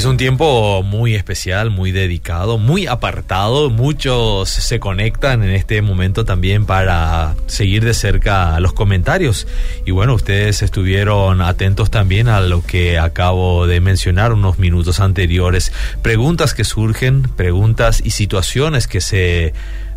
Es 0.00 0.06
un 0.06 0.16
tiempo 0.16 0.82
muy 0.82 1.14
especial, 1.14 1.68
muy 1.68 1.92
dedicado, 1.92 2.56
muy 2.56 2.86
apartado. 2.86 3.68
Muchos 3.68 4.48
se 4.48 4.80
conectan 4.80 5.42
en 5.42 5.50
este 5.50 5.82
momento 5.82 6.24
también 6.24 6.64
para 6.64 7.34
seguir 7.48 7.84
de 7.84 7.92
cerca 7.92 8.58
los 8.60 8.72
comentarios. 8.72 9.46
Y 9.84 9.90
bueno, 9.90 10.14
ustedes 10.14 10.62
estuvieron 10.62 11.42
atentos 11.42 11.90
también 11.90 12.28
a 12.28 12.40
lo 12.40 12.64
que 12.64 12.98
acabo 12.98 13.66
de 13.66 13.82
mencionar 13.82 14.32
unos 14.32 14.58
minutos 14.58 15.00
anteriores. 15.00 15.70
Preguntas 16.00 16.54
que 16.54 16.64
surgen, 16.64 17.24
preguntas 17.24 18.00
y 18.02 18.12
situaciones 18.12 18.86
que 18.86 19.02
se 19.02 19.52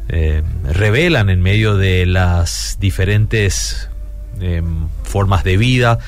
eh, 0.10 0.44
revelan 0.66 1.30
en 1.30 1.42
medio 1.42 1.78
de 1.78 2.06
las 2.06 2.76
diferentes 2.82 3.88
em, 4.42 4.90
formas 5.06 5.46
de 5.46 5.56
vida 5.56 6.00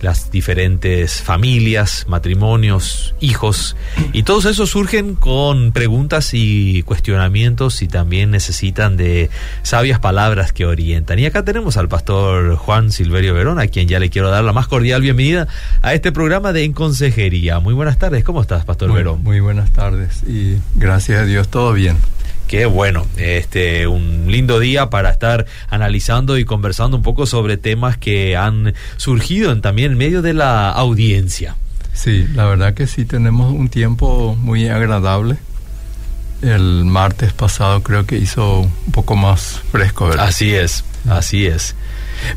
las 0.00 0.30
diferentes 0.30 1.20
familias, 1.22 2.06
matrimonios, 2.08 3.14
hijos, 3.20 3.76
y 4.12 4.22
todos 4.22 4.46
esos 4.46 4.70
surgen 4.70 5.14
con 5.14 5.72
preguntas 5.72 6.30
y 6.32 6.82
cuestionamientos 6.82 7.82
y 7.82 7.88
también 7.88 8.30
necesitan 8.30 8.96
de 8.96 9.30
sabias 9.62 9.98
palabras 10.00 10.52
que 10.52 10.66
orientan. 10.66 11.18
Y 11.18 11.26
acá 11.26 11.44
tenemos 11.44 11.76
al 11.76 11.88
pastor 11.88 12.56
Juan 12.56 12.92
Silverio 12.92 13.34
Verón, 13.34 13.58
a 13.58 13.66
quien 13.66 13.88
ya 13.88 13.98
le 13.98 14.10
quiero 14.10 14.30
dar 14.30 14.44
la 14.44 14.52
más 14.52 14.68
cordial 14.68 15.02
bienvenida 15.02 15.48
a 15.82 15.94
este 15.94 16.12
programa 16.12 16.52
de 16.52 16.64
En 16.64 16.72
Consejería. 16.72 17.60
Muy 17.60 17.74
buenas 17.74 17.98
tardes, 17.98 18.24
¿cómo 18.24 18.40
estás, 18.42 18.64
pastor 18.64 18.92
Verón? 18.92 19.22
Muy 19.22 19.40
buenas 19.40 19.70
tardes 19.70 20.22
y 20.26 20.58
gracias 20.74 21.20
a 21.20 21.24
Dios, 21.24 21.48
todo 21.48 21.72
bien. 21.72 21.96
Qué 22.50 22.66
bueno, 22.66 23.06
este 23.16 23.86
un 23.86 24.24
lindo 24.26 24.58
día 24.58 24.90
para 24.90 25.10
estar 25.10 25.46
analizando 25.68 26.36
y 26.36 26.44
conversando 26.44 26.96
un 26.96 27.02
poco 27.04 27.24
sobre 27.24 27.58
temas 27.58 27.96
que 27.96 28.36
han 28.36 28.74
surgido 28.96 29.56
también 29.60 29.92
en 29.92 29.98
medio 29.98 30.20
de 30.20 30.34
la 30.34 30.68
audiencia. 30.72 31.54
Sí, 31.92 32.26
la 32.34 32.46
verdad 32.46 32.74
que 32.74 32.88
sí 32.88 33.04
tenemos 33.04 33.52
un 33.52 33.68
tiempo 33.68 34.34
muy 34.34 34.66
agradable. 34.66 35.36
El 36.42 36.86
martes 36.86 37.32
pasado 37.32 37.84
creo 37.84 38.04
que 38.04 38.16
hizo 38.16 38.62
un 38.62 38.92
poco 38.92 39.14
más 39.14 39.60
fresco, 39.70 40.08
¿verdad? 40.08 40.26
Así 40.26 40.52
es, 40.52 40.82
así 41.08 41.46
es. 41.46 41.76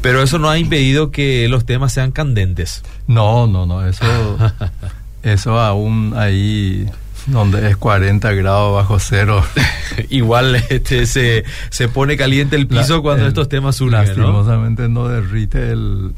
Pero 0.04 0.22
eso 0.22 0.38
no 0.38 0.48
ha 0.48 0.60
impedido 0.60 1.10
que 1.10 1.48
los 1.48 1.66
temas 1.66 1.92
sean 1.92 2.12
candentes. 2.12 2.84
No, 3.08 3.48
no, 3.48 3.66
no, 3.66 3.84
eso 3.84 4.06
eso 5.24 5.60
aún 5.60 6.14
ahí 6.16 6.88
donde 7.28 7.70
es 7.70 7.78
40 7.78 8.32
grados 8.34 8.76
bajo 8.76 9.00
cero. 9.00 9.44
Igual 10.10 10.56
este, 10.70 11.06
se, 11.06 11.44
se 11.70 11.88
pone 11.88 12.18
caliente 12.18 12.56
el 12.56 12.68
piso 12.68 13.02
cuando 13.02 13.28
estos 13.28 13.50
temas 13.50 13.76
surgen, 13.76 14.06
Lastimosamente 14.06 14.90
¿no? 14.90 15.08
derrite 15.08 15.72
el, 15.72 16.14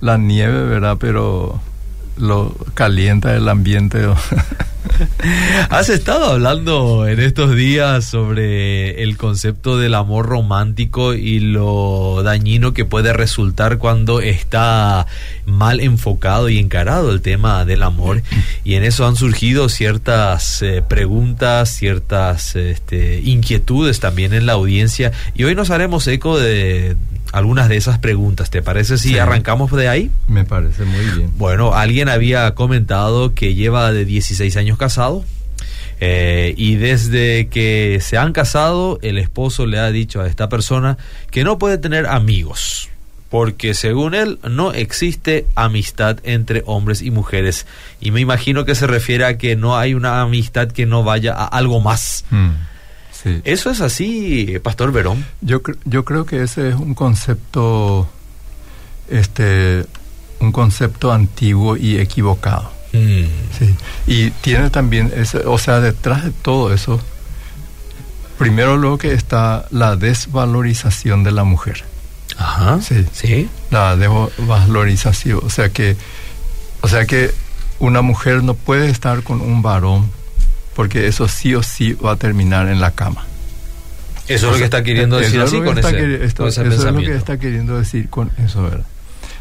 la 0.00 0.18
nieve, 0.18 0.64
¿verdad? 0.64 0.96
Pero 0.98 1.60
lo 2.16 2.54
calienta 2.74 3.34
el 3.34 3.48
ambiente. 3.48 4.06
Has 5.70 5.88
estado 5.88 6.32
hablando 6.32 7.06
en 7.06 7.20
estos 7.20 7.54
días 7.54 8.04
sobre 8.04 9.02
el 9.02 9.16
concepto 9.16 9.78
del 9.78 9.94
amor 9.94 10.26
romántico 10.26 11.14
y 11.14 11.40
lo 11.40 12.22
dañino 12.22 12.72
que 12.72 12.84
puede 12.84 13.12
resultar 13.12 13.78
cuando 13.78 14.20
está 14.20 15.06
mal 15.44 15.80
enfocado 15.80 16.48
y 16.48 16.58
encarado 16.58 17.10
el 17.12 17.20
tema 17.20 17.64
del 17.64 17.82
amor. 17.82 18.22
Y 18.64 18.74
en 18.74 18.84
eso 18.84 19.06
han 19.06 19.16
surgido 19.16 19.68
ciertas 19.68 20.62
eh, 20.62 20.82
preguntas, 20.86 21.70
ciertas 21.70 22.56
este, 22.56 23.20
inquietudes 23.20 24.00
también 24.00 24.32
en 24.32 24.46
la 24.46 24.54
audiencia. 24.54 25.12
Y 25.34 25.44
hoy 25.44 25.54
nos 25.54 25.70
haremos 25.70 26.06
eco 26.06 26.38
de 26.38 26.96
algunas 27.36 27.68
de 27.68 27.76
esas 27.76 27.98
preguntas. 27.98 28.48
¿Te 28.48 28.62
parece 28.62 28.96
si 28.96 29.18
arrancamos 29.18 29.70
de 29.70 29.90
ahí? 29.90 30.10
Me 30.26 30.44
parece 30.44 30.86
muy 30.86 31.04
bien. 31.04 31.30
Bueno, 31.36 31.74
alguien 31.74 32.08
había 32.08 32.54
comentado 32.54 33.34
que 33.34 33.54
lleva 33.54 33.92
de 33.92 34.06
16 34.06 34.56
años 34.56 34.78
casado. 34.78 35.22
Eh, 36.00 36.54
y 36.56 36.76
desde 36.76 37.48
que 37.48 37.98
se 38.00 38.16
han 38.16 38.32
casado, 38.32 38.98
el 39.02 39.18
esposo 39.18 39.66
le 39.66 39.78
ha 39.78 39.90
dicho 39.90 40.22
a 40.22 40.28
esta 40.28 40.48
persona 40.48 40.96
que 41.30 41.44
no 41.44 41.58
puede 41.58 41.76
tener 41.76 42.06
amigos, 42.06 42.88
porque 43.28 43.74
según 43.74 44.14
él 44.14 44.38
no 44.48 44.72
existe 44.72 45.46
amistad 45.54 46.18
entre 46.22 46.62
hombres 46.64 47.02
y 47.02 47.10
mujeres. 47.10 47.66
Y 48.00 48.12
me 48.12 48.20
imagino 48.20 48.64
que 48.64 48.74
se 48.74 48.86
refiere 48.86 49.26
a 49.26 49.36
que 49.36 49.56
no 49.56 49.76
hay 49.76 49.92
una 49.92 50.22
amistad 50.22 50.68
que 50.68 50.86
no 50.86 51.04
vaya 51.04 51.34
a 51.34 51.44
algo 51.44 51.82
más. 51.82 52.24
¿Eso 53.44 53.70
es 53.70 53.80
así, 53.80 54.58
Pastor 54.62 54.92
Verón? 54.92 55.24
Yo, 55.40 55.60
yo 55.84 56.04
creo 56.04 56.26
que 56.26 56.42
ese 56.42 56.70
es 56.70 56.74
un 56.76 56.94
concepto, 56.94 58.08
este, 59.08 59.84
un 60.40 60.52
concepto 60.52 61.12
antiguo 61.12 61.76
y 61.76 61.98
equivocado. 61.98 62.70
Mm. 62.92 63.24
Sí. 63.58 63.74
Y 64.06 64.30
tiene 64.30 64.70
también, 64.70 65.12
ese, 65.14 65.38
o 65.38 65.58
sea, 65.58 65.80
detrás 65.80 66.24
de 66.24 66.30
todo 66.30 66.72
eso, 66.72 67.00
primero 68.38 68.76
lo 68.76 68.98
que 68.98 69.12
está 69.12 69.66
la 69.70 69.96
desvalorización 69.96 71.24
de 71.24 71.32
la 71.32 71.44
mujer. 71.44 71.84
Ajá. 72.36 72.80
Sí. 72.80 73.04
Sí. 73.12 73.48
La 73.70 73.96
desvalorización, 73.96 75.40
o 75.42 75.50
sea 75.50 75.70
que, 75.70 75.96
o 76.82 76.88
sea 76.88 77.06
que 77.06 77.32
una 77.78 78.02
mujer 78.02 78.42
no 78.42 78.54
puede 78.54 78.88
estar 78.88 79.22
con 79.22 79.40
un 79.40 79.62
varón 79.62 80.10
porque 80.76 81.06
eso 81.06 81.26
sí 81.26 81.54
o 81.54 81.62
sí 81.62 81.94
va 81.94 82.12
a 82.12 82.16
terminar 82.16 82.68
en 82.68 82.80
la 82.80 82.90
cama. 82.90 83.24
Eso 84.28 84.48
es 84.48 84.52
lo 84.52 84.58
que 84.58 84.64
está 84.64 84.82
queriendo 84.82 85.16
decir 85.16 85.40
así 85.40 85.58
con 85.58 85.78
ese, 85.78 86.24
Eso 86.24 86.46
es 86.46 86.84
lo 86.84 87.00
que 87.00 87.14
está 87.14 87.38
queriendo 87.38 87.78
decir 87.78 88.10
con 88.10 88.30
eso, 88.44 88.62
¿verdad? 88.62 88.84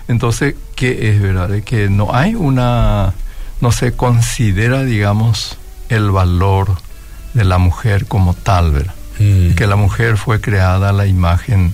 Entonces, 0.08 0.56
¿qué 0.76 1.10
es, 1.10 1.22
verdad? 1.22 1.50
De 1.50 1.62
que 1.62 1.90
no 1.90 2.16
hay 2.16 2.36
una, 2.36 3.14
no 3.60 3.72
se 3.74 3.94
considera, 3.94 4.84
digamos, 4.84 5.58
el 5.90 6.10
valor 6.10 6.78
de 7.34 7.44
la 7.44 7.58
mujer 7.58 8.06
como 8.06 8.34
tal, 8.34 8.72
¿verdad? 8.72 8.94
Mm. 9.20 9.56
Que 9.56 9.68
la 9.68 9.76
mujer 9.76 10.18
fue 10.18 10.40
creada 10.40 10.90
a 10.90 10.94
la 10.94 11.06
imagen 11.06 11.74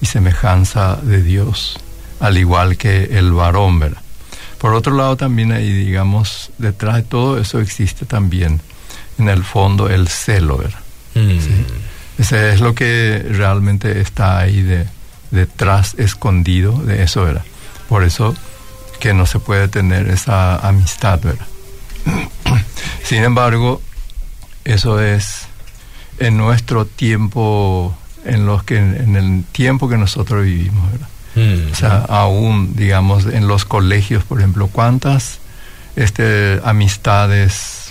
y 0.00 0.06
semejanza 0.06 0.96
de 1.02 1.22
Dios, 1.22 1.78
al 2.20 2.38
igual 2.38 2.78
que 2.78 3.18
el 3.18 3.32
varón, 3.32 3.80
¿verdad? 3.80 4.00
Por 4.58 4.72
otro 4.72 4.96
lado, 4.96 5.16
también 5.16 5.52
hay, 5.52 5.70
digamos, 5.70 6.52
detrás 6.56 6.96
de 6.96 7.02
todo 7.02 7.38
eso 7.38 7.60
existe 7.60 8.06
también 8.06 8.60
en 9.18 9.28
el 9.28 9.44
fondo 9.44 9.88
el 9.88 10.08
celo, 10.08 10.58
¿verdad? 10.58 10.80
Mm. 11.14 11.38
Ese 12.18 12.52
es 12.52 12.60
lo 12.60 12.74
que 12.74 13.24
realmente 13.28 14.00
está 14.00 14.38
ahí 14.38 14.62
de, 14.62 14.86
detrás, 15.30 15.94
escondido 15.98 16.72
de 16.72 17.02
eso, 17.02 17.24
¿verdad? 17.24 17.44
Por 17.88 18.04
eso 18.04 18.34
que 19.00 19.12
no 19.12 19.26
se 19.26 19.38
puede 19.38 19.68
tener 19.68 20.08
esa 20.08 20.56
amistad, 20.56 21.20
¿verdad? 21.20 21.46
Sin 23.02 23.22
embargo, 23.22 23.82
eso 24.64 25.00
es 25.00 25.46
en 26.18 26.36
nuestro 26.36 26.86
tiempo, 26.86 27.96
en 28.24 28.46
los 28.46 28.62
que 28.62 28.78
en 28.78 29.16
el 29.16 29.44
tiempo 29.44 29.88
que 29.88 29.96
nosotros 29.96 30.44
vivimos, 30.44 30.90
¿verdad? 30.92 31.08
Mm. 31.34 31.72
O 31.72 31.74
sea, 31.74 31.98
aún, 32.08 32.76
digamos, 32.76 33.26
en 33.26 33.48
los 33.48 33.64
colegios, 33.64 34.24
por 34.24 34.38
ejemplo, 34.38 34.68
¿cuántas 34.68 35.40
este, 35.96 36.60
amistades 36.64 37.83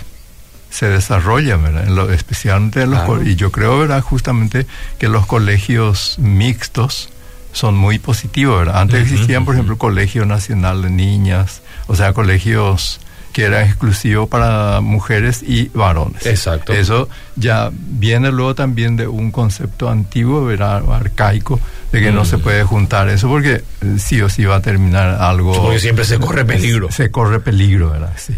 se 0.74 0.88
desarrolla, 0.88 1.56
¿verdad? 1.56 2.12
especialmente 2.12 2.82
en 2.82 2.90
los 2.90 3.24
y 3.24 3.36
yo 3.36 3.52
creo, 3.52 3.78
¿verdad? 3.78 4.02
Justamente 4.02 4.66
que 4.98 5.08
los 5.08 5.24
colegios 5.24 6.16
mixtos 6.18 7.10
son 7.52 7.76
muy 7.76 8.00
positivos, 8.00 8.58
¿verdad? 8.58 8.80
Antes 8.80 9.02
existían, 9.02 9.44
por 9.44 9.54
ejemplo, 9.54 9.78
Colegio 9.78 10.26
Nacional 10.26 10.82
de 10.82 10.90
Niñas, 10.90 11.62
o 11.86 11.94
sea, 11.94 12.12
colegios 12.12 12.98
que 13.32 13.44
eran 13.44 13.66
exclusivos 13.66 14.28
para 14.28 14.80
mujeres 14.80 15.44
y 15.44 15.68
varones. 15.68 16.26
Exacto. 16.26 16.72
Eso 16.72 17.08
ya 17.36 17.70
viene 17.72 18.32
luego 18.32 18.56
también 18.56 18.96
de 18.96 19.06
un 19.06 19.30
concepto 19.30 19.88
antiguo, 19.88 20.44
¿verdad? 20.44 20.82
arcaico, 20.92 21.60
de 21.92 22.00
que 22.00 22.10
no 22.10 22.24
se 22.24 22.38
puede 22.38 22.64
juntar 22.64 23.08
eso 23.08 23.28
porque 23.28 23.62
sí 23.98 24.20
o 24.20 24.28
sí 24.28 24.44
va 24.44 24.56
a 24.56 24.60
terminar 24.60 25.22
algo... 25.22 25.54
Porque 25.54 25.78
siempre 25.78 26.04
se 26.04 26.18
corre 26.18 26.44
peligro. 26.44 26.90
Se 26.90 27.12
corre 27.12 27.38
peligro, 27.38 27.90
¿verdad? 27.90 28.14
Sí 28.16 28.34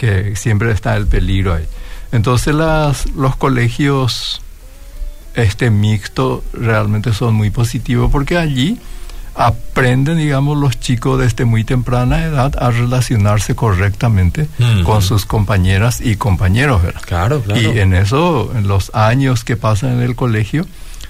que 0.00 0.34
siempre 0.34 0.72
está 0.72 0.96
el 0.96 1.06
peligro 1.06 1.52
ahí. 1.52 1.66
Entonces 2.10 2.54
las, 2.54 3.10
los 3.10 3.36
colegios 3.36 4.40
este 5.34 5.70
mixto 5.70 6.42
realmente 6.54 7.12
son 7.12 7.34
muy 7.34 7.50
positivos 7.50 8.10
porque 8.10 8.38
allí 8.38 8.80
aprenden, 9.34 10.16
digamos, 10.16 10.56
los 10.56 10.80
chicos 10.80 11.20
desde 11.20 11.44
muy 11.44 11.64
temprana 11.64 12.24
edad 12.24 12.52
a 12.58 12.70
relacionarse 12.70 13.54
correctamente 13.54 14.48
con 14.84 15.02
sus 15.02 15.26
compañeras 15.26 16.00
y 16.00 16.16
compañeros, 16.16 16.82
¿verdad? 16.82 17.02
Claro, 17.04 17.42
claro. 17.42 17.60
Y 17.60 17.78
en 17.78 17.92
eso, 17.92 18.50
en 18.56 18.66
los 18.68 18.90
años 18.94 19.44
que 19.44 19.58
pasan 19.58 19.92
en 19.92 20.00
el 20.00 20.16
colegio, 20.16 20.66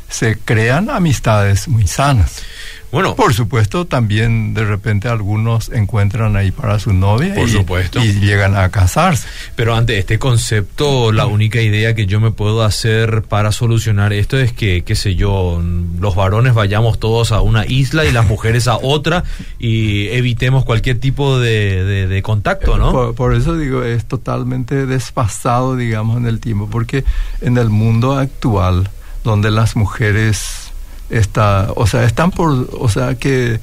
se 0.09 0.37
crean 0.37 0.91
amistades 0.91 1.69
muy 1.69 1.87
sanas. 1.87 2.43
Bueno, 2.93 3.15
por 3.15 3.33
supuesto, 3.35 3.85
también 3.85 4.53
de 4.53 4.65
repente 4.65 5.09
algunos 5.09 5.71
encuentran 5.71 6.35
ahí 6.35 6.51
para 6.51 6.81
su 6.81 6.93
novia 6.93 7.35
por 7.35 7.49
y, 7.49 7.53
supuesto. 7.53 8.05
y 8.05 8.15
llegan 8.15 8.57
a 8.57 8.69
casarse. 8.71 9.29
Pero 9.55 9.77
ante 9.77 9.99
este 9.99 10.19
concepto, 10.19 11.13
la 11.13 11.27
única 11.27 11.61
idea 11.61 11.95
que 11.95 12.07
yo 12.07 12.19
me 12.19 12.33
puedo 12.33 12.65
hacer 12.65 13.23
para 13.23 13.53
solucionar 13.53 14.13
esto 14.13 14.39
es 14.39 14.53
que, 14.53 14.83
qué 14.83 14.97
sé 14.97 15.15
yo, 15.15 15.63
los 16.01 16.17
varones 16.17 16.55
vayamos 16.55 16.99
todos 16.99 17.31
a 17.31 17.41
una 17.43 17.65
isla 17.65 18.05
y 18.05 18.13
las 18.13 18.27
mujeres 18.29 18.67
a 18.67 18.77
otra 18.77 19.23
y 19.61 20.09
evitemos 20.09 20.65
cualquier 20.65 20.99
tipo 20.99 21.39
de, 21.39 22.07
de, 22.09 22.23
contacto, 22.23 22.77
¿no? 22.77 22.91
Por, 22.91 23.15
por, 23.15 23.35
eso 23.35 23.57
digo, 23.57 23.85
es 23.85 24.05
totalmente 24.05 24.87
desfasado, 24.87 25.77
digamos, 25.77 26.17
en 26.17 26.27
el 26.27 26.41
tiempo, 26.41 26.69
porque 26.69 27.05
en 27.41 27.57
el 27.57 27.71
mundo 27.71 28.19
actual, 28.19 28.91
donde 29.23 29.51
las 29.51 29.77
mujeres 29.77 30.70
está, 31.11 31.73
o 31.77 31.87
sea, 31.87 32.05
están 32.05 32.31
por, 32.31 32.71
o 32.73 32.89
sea, 32.89 33.17
que, 33.17 33.61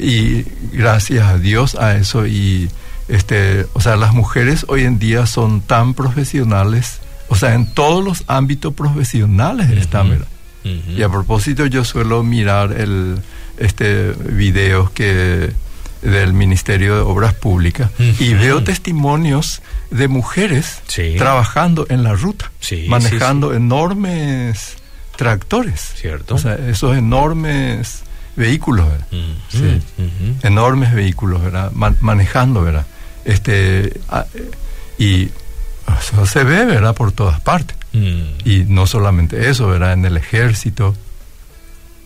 y 0.00 0.44
gracias 0.72 1.26
a 1.26 1.38
Dios 1.38 1.74
a 1.76 1.96
eso, 1.96 2.26
y 2.26 2.68
este, 3.08 3.66
o 3.72 3.80
sea, 3.80 3.96
las 3.96 4.12
mujeres 4.12 4.66
hoy 4.68 4.84
en 4.84 4.98
día 4.98 5.26
son 5.26 5.60
tan 5.60 5.94
profesionales, 5.94 7.00
o 7.28 7.36
sea, 7.36 7.54
en 7.54 7.72
todos 7.72 8.04
los 8.04 8.24
ámbitos 8.26 8.74
profesionales 8.74 9.70
están, 9.70 10.10
¿verdad? 10.10 10.28
Y 10.64 11.02
a 11.02 11.08
propósito, 11.08 11.64
yo 11.64 11.82
suelo 11.82 12.22
mirar 12.22 12.72
el, 12.72 13.16
este 13.56 14.12
video 14.12 14.92
que 14.92 15.50
del 16.02 16.32
Ministerio 16.32 16.94
de 16.94 17.00
Obras 17.00 17.34
Públicas 17.34 17.90
y 18.18 18.34
veo 18.34 18.62
testimonios 18.62 19.62
de 19.90 20.08
mujeres 20.08 20.82
trabajando 21.16 21.86
en 21.88 22.02
la 22.04 22.12
ruta, 22.12 22.50
manejando 22.86 23.54
enormes 23.54 24.76
tractores. 25.18 25.80
Cierto. 25.96 26.36
O 26.36 26.38
sea, 26.38 26.54
esos 26.54 26.96
enormes 26.96 28.04
vehículos, 28.36 28.86
sí. 29.48 29.82
Enormes 30.44 30.94
vehículos, 30.94 31.42
¿verdad? 31.42 31.72
manejando, 31.72 32.62
¿verdad? 32.62 32.86
Este, 33.24 34.00
y 34.96 35.28
eso 36.00 36.24
se 36.24 36.44
ve, 36.44 36.64
¿verdad? 36.64 36.94
Por 36.94 37.10
todas 37.10 37.40
partes. 37.40 37.76
Mm. 37.92 38.48
Y 38.48 38.64
no 38.68 38.86
solamente 38.86 39.50
eso, 39.50 39.66
¿verdad? 39.66 39.94
En 39.94 40.04
el 40.04 40.16
ejército. 40.16 40.94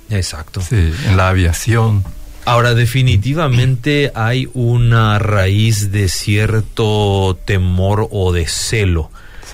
Exacto. 0.09 0.63
Sí, 0.63 0.95
en 1.05 1.17
la 1.19 1.29
aviación. 1.29 2.03
Ahora, 2.47 2.73
definitivamente 2.73 4.11
hay 4.15 4.49
una 4.55 5.19
raíz 5.19 5.93
de 5.93 6.09
cierto 6.09 7.39
temor 7.45 8.09
o 8.11 8.33
de 8.33 8.49
celo 8.49 9.11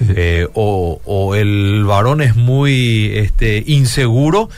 eh, 0.09 0.49
o, 0.55 1.35
el 1.35 1.85
varón 1.85 2.21
es 2.21 2.37
muy 2.37 3.13
este, 3.15 3.63
inseguro. 3.67 4.49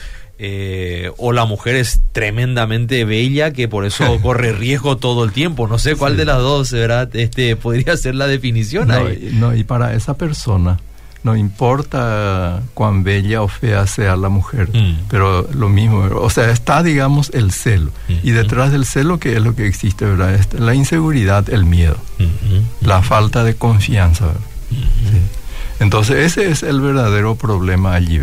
Eh, 0.43 1.11
o 1.17 1.33
la 1.33 1.45
mujer 1.45 1.75
es 1.75 2.01
tremendamente 2.13 3.05
bella 3.05 3.53
que 3.53 3.67
por 3.67 3.85
eso 3.85 4.19
corre 4.23 4.53
riesgo 4.53 4.97
todo 4.97 5.23
el 5.23 5.31
tiempo. 5.33 5.67
No 5.67 5.77
sé 5.77 5.95
cuál 5.95 6.17
de 6.17 6.25
las 6.25 6.39
dos 6.39 6.71
¿verdad? 6.71 7.15
Este, 7.15 7.55
podría 7.55 7.95
ser 7.95 8.15
la 8.15 8.25
definición 8.25 8.87
no, 8.87 9.01
No, 9.33 9.55
y 9.55 9.63
para 9.63 9.93
esa 9.93 10.17
persona, 10.17 10.79
no 11.23 11.35
importa 11.35 12.63
cuán 12.73 13.03
bella 13.03 13.41
o 13.41 13.47
fea 13.47 13.85
sea 13.85 14.15
la 14.15 14.29
mujer, 14.29 14.69
mm. 14.73 15.07
pero 15.09 15.47
lo 15.53 15.69
mismo, 15.69 15.99
o 15.99 16.29
sea, 16.29 16.49
está, 16.49 16.81
digamos, 16.81 17.29
el 17.33 17.51
celo. 17.51 17.91
Mm. 18.07 18.13
Y 18.23 18.31
detrás 18.31 18.71
del 18.71 18.85
celo, 18.85 19.19
¿qué 19.19 19.33
es 19.33 19.41
lo 19.41 19.55
que 19.55 19.67
existe, 19.67 20.05
verdad? 20.05 20.39
La 20.57 20.73
inseguridad, 20.73 21.49
el 21.49 21.65
miedo, 21.65 21.97
mm, 22.17 22.87
la 22.87 23.03
falta 23.03 23.43
de 23.43 23.55
confianza, 23.55 24.27
¿verdad? 24.27 24.41
Entonces 25.79 26.17
ese 26.17 26.51
es 26.51 26.61
el 26.61 26.79
verdadero 26.79 27.35
problema 27.35 27.95
allí, 27.95 28.19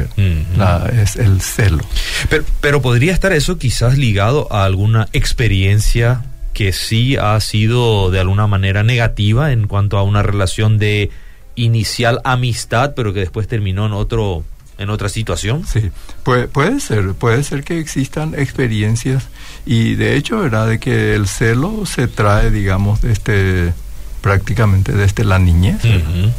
es 0.92 1.16
el 1.16 1.40
celo. 1.40 1.84
Pero, 2.30 2.44
pero 2.60 2.80
podría 2.80 3.12
estar 3.12 3.32
eso 3.32 3.58
quizás 3.58 3.98
ligado 3.98 4.46
a 4.52 4.64
alguna 4.64 5.08
experiencia 5.12 6.22
que 6.52 6.72
sí 6.72 7.16
ha 7.16 7.38
sido 7.40 8.10
de 8.10 8.20
alguna 8.20 8.46
manera 8.46 8.82
negativa 8.82 9.52
en 9.52 9.66
cuanto 9.66 9.98
a 9.98 10.02
una 10.02 10.22
relación 10.22 10.78
de 10.78 11.10
inicial 11.56 12.20
amistad, 12.24 12.94
pero 12.94 13.12
que 13.12 13.20
después 13.20 13.48
terminó 13.48 13.86
en 13.86 13.92
otro 13.92 14.44
en 14.78 14.90
otra 14.90 15.08
situación. 15.08 15.64
Sí, 15.66 15.90
puede, 16.22 16.46
puede 16.46 16.78
ser, 16.80 17.14
puede 17.14 17.42
ser 17.42 17.64
que 17.64 17.80
existan 17.80 18.34
experiencias 18.38 19.26
y 19.66 19.96
de 19.96 20.16
hecho, 20.16 20.38
¿verdad? 20.38 20.68
De 20.68 20.78
que 20.78 21.14
el 21.14 21.26
celo 21.26 21.84
se 21.84 22.06
trae, 22.06 22.50
digamos, 22.50 23.02
de 23.02 23.12
este 23.12 23.74
prácticamente 24.20 24.92
desde 24.92 25.24
la 25.24 25.38
niñez, 25.38 25.80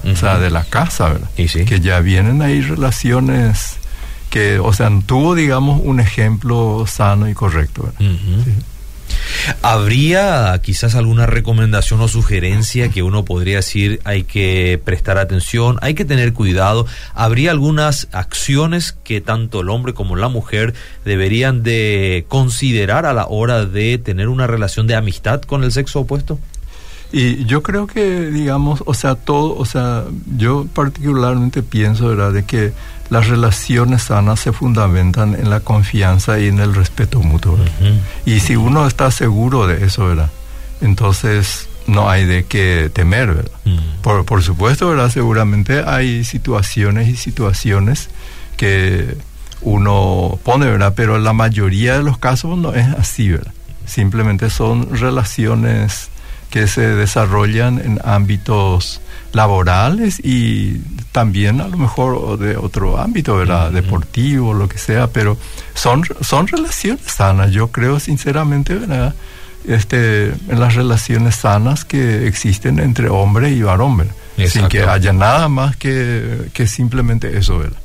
o 0.05 0.15
sea, 0.15 0.39
de 0.39 0.49
la 0.49 0.63
casa, 0.63 1.09
¿verdad? 1.09 1.29
Que 1.65 1.79
ya 1.79 1.99
vienen 1.99 2.41
ahí 2.41 2.61
relaciones 2.61 3.77
que, 4.29 4.59
o 4.59 4.73
sea, 4.73 4.91
tuvo, 5.05 5.35
digamos, 5.35 5.81
un 5.83 5.99
ejemplo 5.99 6.85
sano 6.87 7.29
y 7.29 7.33
correcto, 7.33 7.91
¿Habría 9.61 10.59
quizás 10.63 10.95
alguna 10.95 11.25
recomendación 11.25 11.99
o 12.01 12.07
sugerencia 12.07 12.89
que 12.89 13.03
uno 13.03 13.25
podría 13.25 13.57
decir 13.57 13.99
hay 14.03 14.23
que 14.23 14.79
prestar 14.83 15.17
atención, 15.17 15.77
hay 15.81 15.93
que 15.93 16.05
tener 16.05 16.33
cuidado? 16.33 16.85
¿Habría 17.13 17.51
algunas 17.51 18.07
acciones 18.11 18.95
que 19.03 19.21
tanto 19.21 19.61
el 19.61 19.69
hombre 19.69 19.93
como 19.93 20.15
la 20.15 20.29
mujer 20.29 20.73
deberían 21.05 21.63
de 21.63 22.25
considerar 22.27 23.05
a 23.05 23.13
la 23.13 23.25
hora 23.27 23.65
de 23.65 23.97
tener 23.97 24.27
una 24.27 24.47
relación 24.47 24.87
de 24.87 24.95
amistad 24.95 25.41
con 25.41 25.63
el 25.63 25.71
sexo 25.71 26.01
opuesto? 26.01 26.39
Y 27.11 27.45
yo 27.45 27.63
creo 27.63 27.87
que, 27.87 28.27
digamos, 28.27 28.83
o 28.85 28.93
sea, 28.93 29.15
todo, 29.15 29.57
o 29.57 29.65
sea, 29.65 30.03
yo 30.37 30.67
particularmente 30.73 31.63
pienso, 31.63 32.07
¿verdad?, 32.07 32.31
de 32.31 32.43
que 32.45 32.71
las 33.09 33.27
relaciones 33.27 34.03
sanas 34.03 34.39
se 34.39 34.53
fundamentan 34.53 35.33
en 35.33 35.49
la 35.49 35.61
confianza 35.61 36.39
y 36.39 36.47
en 36.47 36.59
el 36.59 36.75
respeto 36.75 37.21
mutuo. 37.21 37.57
Y 38.25 38.39
si 38.39 38.55
uno 38.55 38.85
está 38.85 39.09
seguro 39.09 39.65
de 39.65 39.85
eso, 39.85 40.05
¿verdad? 40.07 40.29
Entonces 40.81 41.67
no 41.87 42.09
hay 42.09 42.25
de 42.25 42.45
qué 42.45 42.91
temer, 42.93 43.33
¿verdad? 43.33 43.51
por, 44.03 44.25
por 44.25 44.43
supuesto, 44.43 44.89
¿verdad? 44.89 45.09
Seguramente 45.09 45.83
hay 45.85 46.23
situaciones 46.23 47.09
y 47.09 47.15
situaciones 47.15 48.09
que 48.57 49.17
uno 49.61 50.39
pone, 50.43 50.67
¿verdad? 50.67 50.93
Pero 50.95 51.17
la 51.17 51.33
mayoría 51.33 51.97
de 51.97 52.03
los 52.03 52.19
casos 52.19 52.57
no 52.57 52.73
es 52.75 52.87
así, 52.89 53.29
¿verdad? 53.29 53.53
Simplemente 53.85 54.51
son 54.51 54.95
relaciones 54.95 56.09
que 56.49 56.67
se 56.67 56.81
desarrollan 56.81 57.79
en 57.79 57.99
ámbitos 58.03 59.01
laborales 59.33 60.19
y 60.23 60.77
también 61.11 61.61
a 61.61 61.67
lo 61.67 61.77
mejor 61.77 62.39
de 62.39 62.57
otro 62.57 62.99
ámbito, 62.99 63.35
¿verdad? 63.35 63.71
Deportivo, 63.71 64.53
lo 64.53 64.67
que 64.67 64.77
sea, 64.77 65.07
pero 65.07 65.37
son, 65.73 66.03
son 66.21 66.47
relaciones 66.47 67.01
sanas. 67.05 67.51
Yo 67.51 67.69
creo 67.69 67.99
sinceramente, 67.99 68.73
¿verdad? 68.75 69.13
Este, 69.67 70.27
en 70.27 70.59
las 70.59 70.75
relaciones 70.75 71.35
sanas 71.35 71.83
que 71.83 72.27
existen 72.27 72.79
entre 72.79 73.09
hombre 73.09 73.51
y 73.51 73.61
varón, 73.61 74.07
sin 74.47 74.67
que 74.69 74.83
haya 74.83 75.11
nada 75.11 75.49
más 75.49 75.75
que, 75.75 76.49
que 76.53 76.65
simplemente 76.65 77.37
eso. 77.37 77.59
¿verdad? 77.59 77.77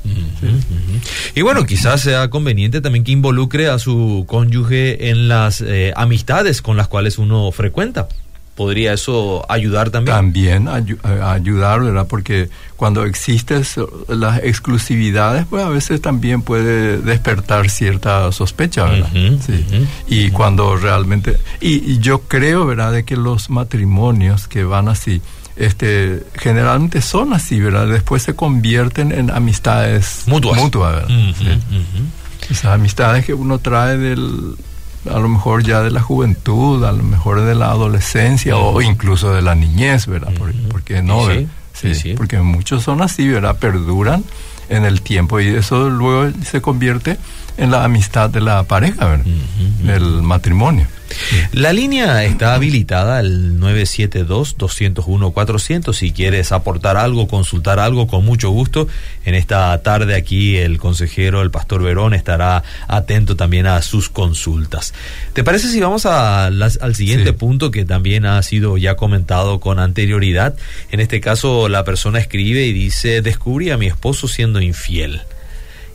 Y 1.35 1.41
bueno, 1.41 1.65
quizás 1.65 2.01
sea 2.01 2.29
conveniente 2.29 2.79
también 2.79 3.03
que 3.03 3.11
involucre 3.11 3.67
a 3.67 3.77
su 3.77 4.23
cónyuge 4.27 5.09
en 5.09 5.27
las 5.27 5.61
eh, 5.61 5.91
amistades 5.95 6.61
con 6.61 6.77
las 6.77 6.87
cuales 6.87 7.17
uno 7.17 7.51
frecuenta. 7.51 8.07
¿Podría 8.55 8.93
eso 8.93 9.45
ayudar 9.49 9.89
también? 9.89 10.15
También 10.15 10.67
ayudar, 10.69 11.81
¿verdad? 11.81 12.07
Porque 12.07 12.49
cuando 12.77 13.03
existen 13.03 13.63
las 14.07 14.43
exclusividades, 14.43 15.45
pues 15.45 15.61
a 15.65 15.67
veces 15.67 16.01
también 16.01 16.41
puede 16.41 16.99
despertar 17.01 17.69
cierta 17.69 18.31
sospecha, 18.31 18.85
¿verdad? 18.85 19.09
sí. 19.45 19.65
y 20.07 20.31
cuando 20.31 20.77
realmente... 20.77 21.37
Y, 21.59 21.99
yo 21.99 22.21
creo, 22.21 22.65
¿verdad? 22.65 22.93
De 22.93 23.03
que 23.03 23.17
los 23.17 23.49
matrimonios 23.49 24.47
que 24.47 24.63
van 24.63 24.87
así, 24.87 25.21
este, 25.57 26.23
generalmente 26.35 27.01
son 27.01 27.33
así, 27.33 27.59
¿verdad? 27.59 27.87
Después 27.87 28.23
se 28.23 28.35
convierten 28.35 29.11
en 29.11 29.31
amistades 29.31 30.23
mutuas, 30.27 30.61
mutuas 30.61 30.95
¿verdad? 30.95 31.59
Esas 32.49 32.65
amistades 32.65 33.25
que 33.25 33.33
uno 33.33 33.59
trae 33.59 33.97
del 33.97 34.55
a 35.09 35.19
lo 35.19 35.27
mejor 35.27 35.63
ya 35.63 35.81
de 35.81 35.91
la 35.91 36.01
juventud, 36.01 36.83
a 36.83 36.91
lo 36.91 37.03
mejor 37.03 37.41
de 37.41 37.55
la 37.55 37.69
adolescencia 37.69 38.57
o 38.57 38.81
incluso 38.81 39.33
de 39.33 39.41
la 39.41 39.55
niñez, 39.55 40.07
¿verdad? 40.07 40.33
Porque, 40.71 41.01
no, 41.01 41.27
sí, 41.73 41.95
sí, 41.95 42.13
porque 42.15 42.39
muchos 42.39 42.83
son 42.83 43.01
así, 43.01 43.27
¿verdad? 43.27 43.57
Perduran 43.57 44.23
en 44.69 44.85
el 44.85 45.01
tiempo 45.01 45.39
y 45.39 45.47
eso 45.47 45.89
luego 45.89 46.31
se 46.43 46.61
convierte 46.61 47.17
en 47.57 47.71
la 47.71 47.83
amistad 47.83 48.29
de 48.29 48.41
la 48.41 48.63
pareja, 48.63 49.05
¿verdad? 49.05 49.25
Del 49.83 50.21
matrimonio. 50.21 50.87
La 51.53 51.71
línea 51.71 52.25
está 52.25 52.55
habilitada 52.55 53.19
al 53.19 53.59
972-201-400. 53.59 55.93
Si 55.93 56.11
quieres 56.11 56.51
aportar 56.51 56.97
algo, 56.97 57.27
consultar 57.27 57.79
algo, 57.79 58.07
con 58.07 58.25
mucho 58.25 58.49
gusto. 58.49 58.87
En 59.23 59.35
esta 59.35 59.81
tarde 59.81 60.15
aquí 60.15 60.57
el 60.57 60.77
consejero, 60.77 61.41
el 61.41 61.51
pastor 61.51 61.83
Verón, 61.83 62.13
estará 62.13 62.63
atento 62.87 63.35
también 63.35 63.67
a 63.67 63.81
sus 63.81 64.09
consultas. 64.09 64.93
¿Te 65.33 65.43
parece 65.43 65.69
si 65.69 65.79
vamos 65.79 66.05
a 66.05 66.47
al 66.47 66.95
siguiente 66.95 67.33
punto 67.33 67.71
que 67.71 67.85
también 67.85 68.25
ha 68.25 68.41
sido 68.41 68.77
ya 68.77 68.95
comentado 68.95 69.59
con 69.59 69.79
anterioridad? 69.79 70.55
En 70.91 70.99
este 70.99 71.21
caso 71.21 71.69
la 71.69 71.83
persona 71.83 72.19
escribe 72.19 72.65
y 72.65 72.73
dice, 72.73 73.21
descubrí 73.21 73.69
a 73.69 73.77
mi 73.77 73.87
esposo 73.87 74.27
siendo 74.27 74.59
infiel. 74.59 75.21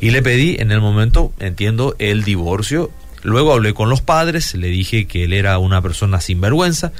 Y 0.00 0.10
le 0.10 0.22
pedí 0.22 0.56
en 0.58 0.72
el 0.72 0.80
momento, 0.80 1.32
entiendo, 1.38 1.94
el 1.98 2.24
divorcio 2.24 2.90
Luego 3.22 3.52
hablé 3.52 3.74
con 3.74 3.90
los 3.90 4.00
padres, 4.00 4.54
le 4.54 4.68
dije 4.68 5.06
que 5.06 5.24
él 5.24 5.32
era 5.32 5.58
una 5.58 5.82
persona 5.82 6.20
sin 6.20 6.40
vergüenza 6.40 6.92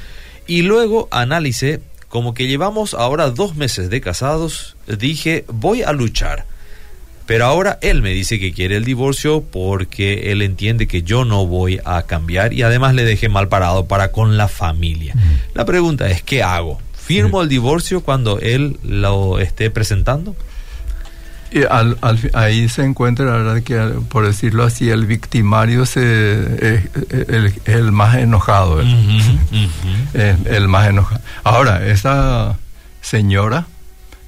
y 0.47 0.63
luego 0.63 1.09
analicé 1.11 1.81
como 2.09 2.35
que 2.35 2.47
llevamos 2.47 2.95
ahora 2.95 3.31
dos 3.31 3.55
meses 3.55 3.89
de 3.89 4.01
casados, 4.01 4.77
dije 4.87 5.45
voy 5.49 5.83
a 5.83 5.93
luchar. 5.93 6.45
Pero 7.25 7.47
ahora 7.47 7.79
él 7.81 8.03
me 8.03 8.11
dice 8.11 8.41
que 8.41 8.53
quiere 8.53 8.77
el 8.77 8.85
divorcio 8.85 9.43
porque 9.43 10.33
él 10.33 10.43
entiende 10.43 10.89
que 10.89 11.03
yo 11.03 11.25
no 11.25 11.47
voy 11.47 11.81
a 11.85 12.03
cambiar 12.03 12.53
y 12.53 12.63
además 12.63 12.95
le 12.95 13.05
dejé 13.05 13.29
mal 13.29 13.49
parado 13.49 13.87
para 13.87 14.11
con 14.11 14.37
la 14.37 14.49
familia. 14.49 15.15
La 15.55 15.65
pregunta 15.65 16.11
es, 16.11 16.23
¿qué 16.23 16.43
hago? 16.43 16.81
¿Firmo 16.93 17.41
el 17.41 17.49
divorcio 17.49 18.03
cuando 18.03 18.41
él 18.41 18.79
lo 18.83 19.39
esté 19.39 19.71
presentando? 19.71 20.35
Y 21.53 21.65
al, 21.65 21.99
ahí 22.33 22.69
se 22.69 22.85
encuentra, 22.85 23.25
la 23.25 23.33
verdad, 23.33 23.63
que 23.63 23.77
por 24.09 24.25
decirlo 24.25 24.63
así, 24.65 24.89
el 24.91 25.07
victimario 25.07 25.85
se, 25.85 26.77
es, 26.77 26.89
el, 27.67 27.91
más 27.91 28.17
enojado. 28.17 28.81
el 28.81 30.69
más 30.69 30.89
enojado. 30.89 31.21
Ahora, 31.43 31.87
esa 31.87 32.57
señora 33.01 33.67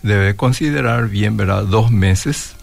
debe 0.03 0.35
considerar 0.35 1.09
bien, 1.09 1.37
¿verdad? 1.37 1.65
Dos 1.65 1.93
meses 1.93 2.57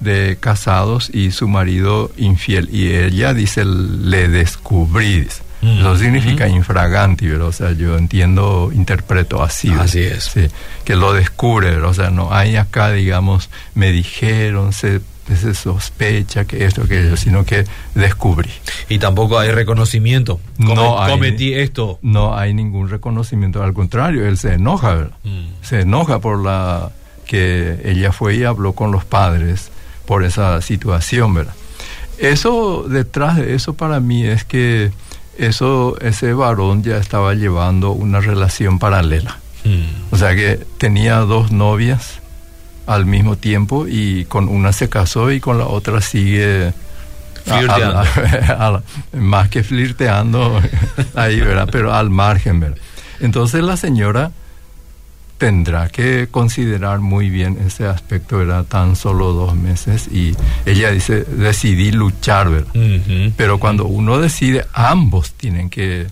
de 0.00 0.36
casados 0.40 1.10
y 1.12 1.30
su 1.30 1.48
marido 1.48 2.10
infiel. 2.16 2.68
Y 2.72 2.94
ella 2.94 3.32
dice, 3.32 3.64
le 3.64 4.28
descubrí. 4.28 5.28
Eso 5.66 5.96
significa 5.96 6.48
infraganti, 6.48 7.28
¿verdad? 7.28 7.48
O 7.48 7.52
sea, 7.52 7.72
yo 7.72 7.96
entiendo, 7.96 8.70
interpreto 8.74 9.42
así. 9.42 9.70
Así 9.72 10.00
es. 10.00 10.24
Sí, 10.24 10.46
que 10.84 10.96
lo 10.96 11.12
descubre, 11.12 11.76
O 11.76 11.94
sea, 11.94 12.10
no 12.10 12.32
hay 12.32 12.56
acá, 12.56 12.90
digamos, 12.92 13.50
me 13.74 13.90
dijeron, 13.92 14.72
se, 14.72 15.00
se 15.28 15.54
sospecha 15.54 16.44
que 16.44 16.64
esto, 16.64 16.86
que 16.86 17.06
eso, 17.06 17.16
sino 17.16 17.44
que 17.44 17.64
descubrí. 17.94 18.50
Y 18.88 18.98
tampoco 18.98 19.38
hay 19.38 19.50
reconocimiento. 19.50 20.40
no 20.58 21.00
hay, 21.00 21.12
cometí 21.12 21.54
esto. 21.54 21.98
No 22.02 22.36
hay 22.36 22.54
ningún 22.54 22.88
reconocimiento, 22.88 23.62
al 23.62 23.72
contrario, 23.72 24.26
él 24.26 24.38
se 24.38 24.54
enoja, 24.54 24.94
¿verdad? 24.94 25.16
Mm. 25.24 25.46
Se 25.62 25.80
enoja 25.80 26.18
por 26.18 26.42
la 26.42 26.90
que 27.26 27.80
ella 27.84 28.12
fue 28.12 28.36
y 28.36 28.44
habló 28.44 28.74
con 28.74 28.92
los 28.92 29.04
padres 29.04 29.70
por 30.06 30.24
esa 30.24 30.60
situación, 30.60 31.34
¿verdad? 31.34 31.54
Eso, 32.18 32.84
detrás 32.88 33.36
de 33.36 33.54
eso 33.54 33.74
para 33.74 33.98
mí 34.00 34.24
es 34.24 34.44
que 34.44 34.92
eso 35.38 35.96
ese 36.00 36.32
varón 36.32 36.82
ya 36.82 36.98
estaba 36.98 37.34
llevando 37.34 37.92
una 37.92 38.20
relación 38.20 38.78
paralela. 38.78 39.38
Hmm. 39.64 40.12
O 40.12 40.18
sea 40.18 40.34
que 40.34 40.60
tenía 40.78 41.18
dos 41.18 41.52
novias 41.52 42.20
al 42.86 43.06
mismo 43.06 43.36
tiempo 43.36 43.86
y 43.88 44.26
con 44.26 44.48
una 44.48 44.72
se 44.72 44.88
casó 44.88 45.30
y 45.32 45.40
con 45.40 45.58
la 45.58 45.66
otra 45.66 46.00
sigue 46.00 46.72
flirteando. 47.44 48.82
más 49.12 49.48
que 49.48 49.62
flirteando 49.62 50.60
ahí, 51.14 51.40
¿verdad? 51.40 51.68
Pero 51.70 51.94
al 51.94 52.10
margen, 52.10 52.60
¿verdad? 52.60 52.78
Entonces 53.20 53.62
la 53.62 53.76
señora 53.76 54.32
tendrá 55.38 55.88
que 55.88 56.28
considerar 56.30 57.00
muy 57.00 57.30
bien 57.30 57.58
ese 57.66 57.86
aspecto, 57.86 58.38
¿verdad? 58.38 58.64
Tan 58.64 58.96
solo 58.96 59.32
dos 59.32 59.54
meses 59.54 60.08
y 60.08 60.34
ella 60.64 60.90
dice, 60.90 61.24
decidí 61.24 61.92
luchar, 61.92 62.50
¿verdad? 62.50 63.32
Pero 63.36 63.58
cuando 63.58 63.86
uno 63.86 64.18
decide, 64.18 64.64
ambos 64.72 65.32
tienen 65.32 65.70
que 65.70 66.06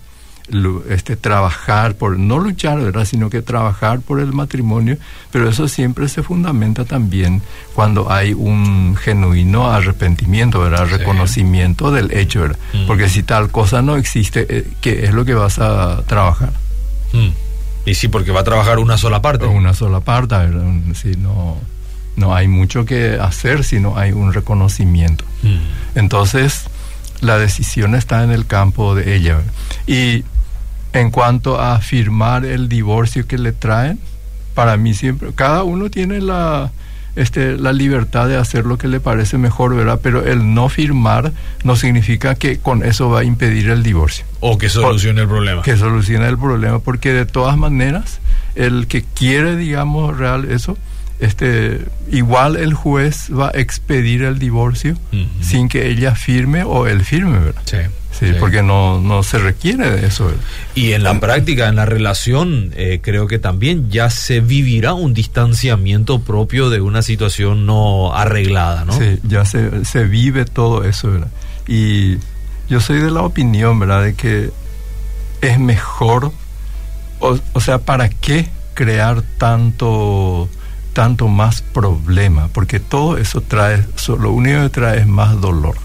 este, 0.89 1.15
trabajar 1.15 1.95
por, 1.95 2.19
no 2.19 2.37
luchar, 2.37 2.79
¿verdad? 2.79 3.05
Sino 3.05 3.29
que 3.29 3.41
trabajar 3.41 4.01
por 4.01 4.19
el 4.19 4.33
matrimonio, 4.33 4.97
pero 5.31 5.49
eso 5.49 5.67
siempre 5.67 6.09
se 6.09 6.21
fundamenta 6.21 6.85
también 6.85 7.41
cuando 7.73 8.11
hay 8.11 8.33
un 8.33 8.95
genuino 8.95 9.71
arrepentimiento, 9.71 10.59
¿verdad? 10.59 10.87
Reconocimiento 10.89 11.91
del 11.91 12.11
hecho, 12.11 12.41
¿verdad? 12.41 12.59
Porque 12.87 13.09
si 13.09 13.23
tal 13.23 13.49
cosa 13.51 13.81
no 13.81 13.95
existe, 13.95 14.45
eh, 14.49 14.67
¿qué 14.81 15.05
es 15.05 15.13
lo 15.13 15.23
que 15.23 15.33
vas 15.33 15.59
a 15.59 16.03
trabajar? 16.07 16.51
Y 17.85 17.95
sí, 17.95 18.07
porque 18.07 18.31
va 18.31 18.41
a 18.41 18.43
trabajar 18.43 18.79
una 18.79 18.97
sola 18.97 19.21
parte. 19.21 19.45
Una 19.45 19.73
sola 19.73 19.99
parte, 19.99 20.35
si 20.95 21.15
no, 21.17 21.57
no 22.15 22.35
hay 22.35 22.47
mucho 22.47 22.85
que 22.85 23.17
hacer 23.19 23.63
si 23.63 23.79
no 23.79 23.97
hay 23.97 24.11
un 24.11 24.33
reconocimiento. 24.33 25.25
Mm. 25.41 25.97
Entonces, 25.97 26.65
la 27.21 27.37
decisión 27.37 27.95
está 27.95 28.23
en 28.23 28.31
el 28.31 28.45
campo 28.45 28.95
de 28.95 29.15
ella. 29.15 29.41
Y 29.87 30.23
en 30.93 31.11
cuanto 31.11 31.59
a 31.59 31.79
firmar 31.79 32.45
el 32.45 32.69
divorcio 32.69 33.27
que 33.27 33.37
le 33.37 33.51
traen, 33.51 33.99
para 34.53 34.77
mí 34.77 34.93
siempre, 34.93 35.33
cada 35.33 35.63
uno 35.63 35.89
tiene 35.89 36.21
la, 36.21 36.71
este, 37.15 37.57
la 37.57 37.73
libertad 37.73 38.27
de 38.27 38.37
hacer 38.37 38.65
lo 38.65 38.77
que 38.77 38.87
le 38.87 38.99
parece 38.99 39.37
mejor, 39.37 39.75
¿verdad? 39.75 39.99
Pero 40.01 40.25
el 40.25 40.53
no 40.53 40.69
firmar 40.69 41.31
no 41.63 41.75
significa 41.75 42.35
que 42.35 42.57
con 42.57 42.83
eso 42.83 43.09
va 43.09 43.21
a 43.21 43.23
impedir 43.23 43.69
el 43.69 43.83
divorcio. 43.83 44.25
O 44.39 44.57
que 44.57 44.69
solucione 44.69 45.21
el 45.21 45.27
problema. 45.27 45.61
Que 45.61 45.77
solucione 45.77 46.27
el 46.27 46.37
problema, 46.37 46.79
porque 46.79 47.13
de 47.13 47.25
todas 47.25 47.57
maneras, 47.57 48.19
el 48.55 48.87
que 48.87 49.03
quiere, 49.03 49.55
digamos, 49.55 50.17
real 50.17 50.45
eso, 50.51 50.77
este, 51.19 51.85
igual 52.11 52.55
el 52.57 52.73
juez 52.73 53.29
va 53.31 53.49
a 53.49 53.59
expedir 53.59 54.23
el 54.23 54.39
divorcio 54.39 54.97
sin 55.41 55.69
que 55.69 55.87
ella 55.87 56.15
firme 56.15 56.63
o 56.63 56.87
él 56.87 57.05
firme, 57.05 57.39
¿verdad? 57.39 57.61
Sí. 57.65 57.77
Sí, 58.17 58.27
porque 58.39 58.61
no, 58.61 59.01
no 59.01 59.23
se 59.23 59.39
requiere 59.39 59.89
de 59.89 60.07
eso. 60.07 60.31
Y 60.75 60.93
en 60.93 61.03
la 61.03 61.19
práctica, 61.19 61.67
en 61.67 61.75
la 61.75 61.85
relación, 61.85 62.71
eh, 62.75 62.99
creo 63.01 63.27
que 63.27 63.39
también 63.39 63.89
ya 63.89 64.09
se 64.09 64.39
vivirá 64.39 64.93
un 64.93 65.13
distanciamiento 65.13 66.21
propio 66.21 66.69
de 66.69 66.79
una 66.79 67.01
situación 67.01 67.65
no 67.65 68.13
arreglada, 68.13 68.85
¿no? 68.85 68.93
Sí, 68.93 69.19
ya 69.23 69.45
se, 69.45 69.83
se 69.83 70.03
vive 70.03 70.45
todo 70.45 70.83
eso, 70.83 71.11
¿verdad? 71.11 71.31
Y 71.67 72.17
yo 72.69 72.79
soy 72.79 72.99
de 72.99 73.09
la 73.09 73.23
opinión, 73.23 73.79
¿verdad?, 73.79 74.03
de 74.03 74.13
que 74.13 74.51
es 75.41 75.59
mejor, 75.59 76.31
o, 77.19 77.39
o 77.53 77.59
sea, 77.59 77.79
¿para 77.79 78.09
qué 78.09 78.47
crear 78.75 79.23
tanto 79.37 80.49
tanto 80.93 81.27
más 81.27 81.63
problema, 81.63 82.49
porque 82.53 82.79
todo 82.79 83.17
eso 83.17 83.41
trae, 83.41 83.83
lo 84.07 84.31
único 84.31 84.61
que 84.61 84.69
trae 84.69 84.99
es 84.99 85.07
más 85.07 85.41
dolor 85.41 85.75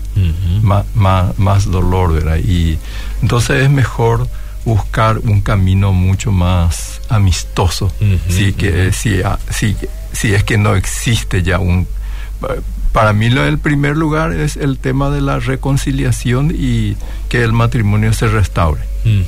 más, 0.62 0.84
más, 0.94 1.38
más, 1.38 1.70
dolor, 1.70 2.14
¿verdad? 2.14 2.36
Y 2.36 2.78
entonces 3.22 3.62
es 3.62 3.70
mejor 3.70 4.28
buscar 4.64 5.18
un 5.18 5.40
camino 5.40 5.92
mucho 5.92 6.30
más 6.30 7.00
amistoso, 7.08 7.92
si, 8.28 8.52
que, 8.52 8.92
si, 8.92 9.22
ah, 9.22 9.38
si, 9.50 9.76
si 10.12 10.34
es 10.34 10.44
que 10.44 10.58
no 10.58 10.74
existe 10.74 11.42
ya 11.42 11.58
un... 11.58 11.86
Para 12.92 13.12
mí 13.12 13.30
lo 13.30 13.42
del 13.42 13.58
primer 13.58 13.96
lugar 13.96 14.32
es 14.32 14.56
el 14.56 14.78
tema 14.78 15.10
de 15.10 15.20
la 15.20 15.38
reconciliación 15.38 16.52
y 16.54 16.96
que 17.28 17.42
el 17.42 17.52
matrimonio 17.52 18.12
se 18.12 18.28
restaure. 18.28 18.80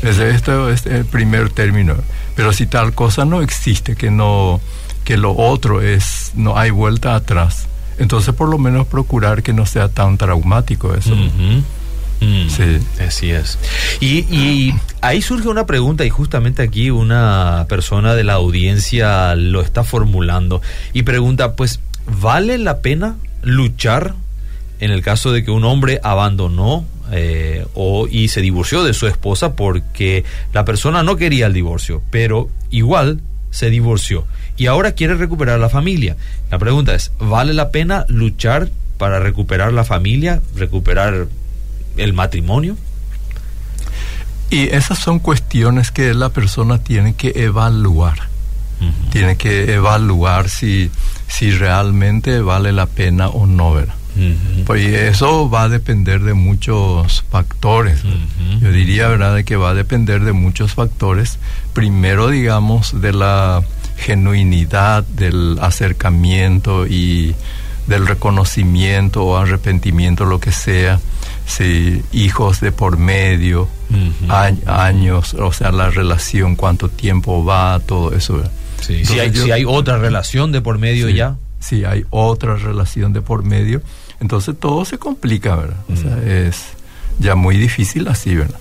Ese, 0.03 0.31
esto 0.31 0.71
es 0.71 0.87
el 0.87 1.05
primer 1.07 1.51
término. 1.51 1.95
Pero 2.35 2.53
si 2.53 2.67
tal 2.67 2.95
cosa 2.95 3.25
no 3.25 3.43
existe, 3.43 3.97
que 3.97 4.11
no 4.11 4.61
que 5.05 5.17
lo 5.17 5.33
otro 5.37 5.81
es 5.81 6.33
no 6.35 6.57
hay 6.57 6.71
vuelta 6.71 7.15
atrás, 7.15 7.67
entonces, 8.01 8.35
por 8.35 8.49
lo 8.49 8.57
menos 8.57 8.87
procurar 8.87 9.43
que 9.43 9.53
no 9.53 9.67
sea 9.67 9.91
tan 9.91 10.17
traumático 10.17 10.95
eso. 10.95 11.15
Mm, 11.15 12.49
sí. 12.49 12.79
Así 12.99 13.31
es. 13.31 13.59
Y, 14.01 14.73
ahí 15.03 15.21
surge 15.21 15.49
una 15.49 15.67
pregunta 15.67 16.05
y 16.07 16.11
justamente 16.11 16.63
aquí 16.63 16.91
una 16.91 17.67
persona 17.69 18.15
de 18.15 18.25
la 18.25 18.35
audiencia 18.35 19.35
lo 19.37 19.61
está 19.61 19.85
formulando 19.85 20.63
y 20.95 21.03
pregunta, 21.03 21.57
pues, 21.57 21.81
¿vale 22.21 22.57
la 22.57 22.79
pena 22.79 23.17
luchar 23.43 24.15
en 24.81 24.91
el 24.91 25.03
caso 25.03 25.31
de 25.31 25.45
que 25.45 25.51
un 25.51 25.65
hombre 25.65 26.01
abandonó 26.03 26.87
eh, 27.13 27.67
o, 27.75 28.09
y 28.09 28.29
se 28.29 28.41
divorció 28.41 28.83
de 28.83 28.95
su 28.95 29.09
esposa 29.09 29.57
porque 29.57 30.25
la 30.55 30.65
persona 30.65 31.03
no 31.03 31.17
quería 31.17 31.47
el 31.47 31.53
divorcio, 31.53 32.03
pero 32.11 32.49
igual 32.71 33.21
se 33.51 33.71
divorció 33.71 34.27
y 34.57 34.67
ahora 34.67 34.93
quiere 34.93 35.15
recuperar 35.15 35.59
la 35.59 35.69
familia. 35.69 36.17
La 36.51 36.59
pregunta 36.59 36.95
es, 36.95 37.13
¿vale 37.19 37.55
la 37.55 37.71
pena 37.71 38.05
luchar 38.09 38.71
para 38.99 39.19
recuperar 39.19 39.73
la 39.73 39.85
familia, 39.85 40.43
recuperar 40.55 41.29
el 41.97 42.13
matrimonio? 42.13 42.77
Y 44.51 44.69
esas 44.75 44.99
son 44.99 45.21
cuestiones 45.21 45.91
que 45.91 46.13
la 46.13 46.29
persona 46.31 46.83
tiene 46.83 47.15
que 47.15 47.33
evaluar. 47.37 48.29
Tiene 49.13 49.37
que 49.37 49.75
evaluar 49.75 50.49
si, 50.49 50.91
si 51.29 51.51
realmente 51.51 52.41
vale 52.41 52.73
la 52.73 52.87
pena 52.87 53.29
o 53.29 53.47
no. 53.47 53.75
¿verdad? 53.75 53.95
Pues 54.67 54.87
eso 54.87 55.49
va 55.49 55.63
a 55.65 55.69
depender 55.69 56.21
de 56.23 56.35
muchos 56.35 57.25
factores. 57.31 58.03
Yo 58.61 58.71
diría, 58.71 59.09
¿verdad?, 59.09 59.43
que 59.45 59.57
va 59.57 59.71
a 59.71 59.75
depender 59.75 60.23
de 60.23 60.33
muchos 60.33 60.75
factores. 60.75 61.39
Primero, 61.73 62.29
digamos, 62.29 63.01
de 63.01 63.13
la 63.13 63.63
genuinidad 63.97 65.05
del 65.05 65.59
acercamiento 65.61 66.87
y 66.87 67.35
del 67.87 68.07
reconocimiento 68.07 69.25
o 69.25 69.37
arrepentimiento, 69.37 70.25
lo 70.25 70.41
que 70.41 70.53
sea, 70.53 71.01
si 71.47 72.03
hijos 72.13 72.61
de 72.61 72.73
por 72.73 72.97
medio, 72.97 73.69
años, 74.67 75.35
o 75.35 75.53
sea, 75.53 75.73
la 75.73 75.91
relación, 75.91 76.57
cuánto 76.57 76.89
tiempo 76.89 77.45
va, 77.45 77.81
todo 77.81 78.15
eso. 78.15 78.43
si, 78.81 79.19
hay, 79.19 79.65
otra 79.67 79.99
relación 79.99 80.53
de 80.53 80.61
por 80.61 80.79
medio 80.79 81.09
ya. 81.09 81.37
Si 81.61 81.85
hay 81.85 82.05
otra 82.11 82.57
relación 82.57 83.13
de 83.13 83.23
por 83.23 83.45
medio, 83.45 83.83
entonces 84.19 84.57
todo 84.59 84.85
se 84.85 84.99
complica, 84.99 85.57
¿verdad? 85.57 85.79
O 85.93 85.97
sea, 85.97 86.19
es 86.25 86.65
ya 87.19 87.35
muy 87.35 87.57
difícil 87.57 88.09
así, 88.09 88.35
¿verdad? 88.35 88.59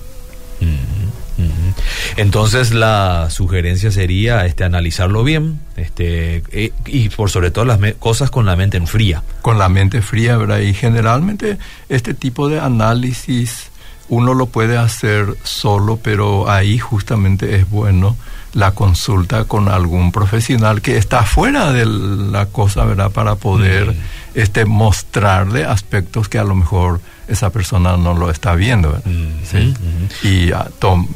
Entonces 2.16 2.72
la 2.72 3.28
sugerencia 3.30 3.90
sería 3.90 4.44
este 4.44 4.64
analizarlo 4.64 5.24
bien, 5.24 5.60
este 5.76 6.42
eh, 6.52 6.72
y 6.86 7.08
por 7.08 7.30
sobre 7.30 7.50
todo 7.50 7.64
las 7.64 7.78
cosas 7.94 8.30
con 8.30 8.46
la 8.46 8.56
mente 8.56 8.76
en 8.76 8.86
fría. 8.86 9.22
Con 9.40 9.58
la 9.58 9.68
mente 9.68 10.02
fría, 10.02 10.36
¿verdad? 10.36 10.58
Y 10.58 10.74
generalmente 10.74 11.58
este 11.88 12.14
tipo 12.14 12.48
de 12.48 12.60
análisis 12.60 13.70
uno 14.08 14.34
lo 14.34 14.46
puede 14.46 14.76
hacer 14.76 15.36
solo, 15.44 15.98
pero 16.02 16.50
ahí 16.50 16.78
justamente 16.78 17.56
es 17.56 17.70
bueno 17.70 18.16
la 18.52 18.72
consulta 18.72 19.44
con 19.44 19.68
algún 19.68 20.12
profesional 20.12 20.82
que 20.82 20.96
está 20.96 21.22
fuera 21.22 21.72
de 21.72 21.86
la 21.86 22.46
cosa, 22.46 22.84
¿verdad? 22.84 23.10
Para 23.10 23.36
poder 23.36 23.94
este 24.34 24.64
mostrarle 24.64 25.64
aspectos 25.64 26.28
que 26.28 26.38
a 26.38 26.44
lo 26.44 26.54
mejor 26.54 27.00
esa 27.28 27.50
persona 27.50 27.96
no 27.96 28.14
lo 28.14 28.30
está 28.30 28.54
viendo. 28.54 29.00
¿Sí? 29.44 29.74
y, 30.22 30.52
ah, 30.52 30.68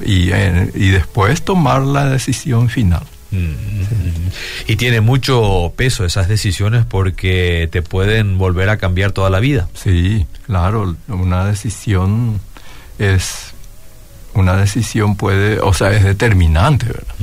y, 0.05 0.31
eh, 0.33 0.71
y, 0.75 0.89
después 0.89 1.43
tomar 1.43 1.83
la 1.83 2.07
decisión 2.07 2.69
final. 2.69 3.03
Y 4.69 4.77
tiene 4.77 5.01
mucho 5.01 5.73
peso 5.77 6.05
esas 6.05 6.29
decisiones 6.29 6.85
porque 6.85 7.69
te 7.73 7.83
pueden 7.83 8.39
volver 8.39 8.69
a 8.69 8.77
cambiar 8.77 9.11
toda 9.11 9.29
la 9.29 9.41
vida. 9.41 9.69
Sí, 9.75 10.27
claro, 10.47 10.95
una 11.09 11.45
decisión 11.45 12.41
es 13.01 13.54
una 14.35 14.57
decisión 14.57 15.17
puede, 15.17 15.61
o 15.61 15.73
sea, 15.73 15.93
es 15.93 16.05
determinante, 16.05 16.87
¿verdad? 16.87 17.15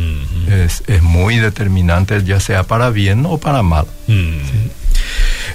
es, 0.48 0.84
es, 0.88 1.01
muy 1.01 1.38
determinante, 1.38 2.24
ya 2.24 2.39
sea 2.39 2.63
para 2.63 2.89
bien 2.89 3.25
o 3.25 3.38
para 3.38 3.63
mal. 3.63 3.86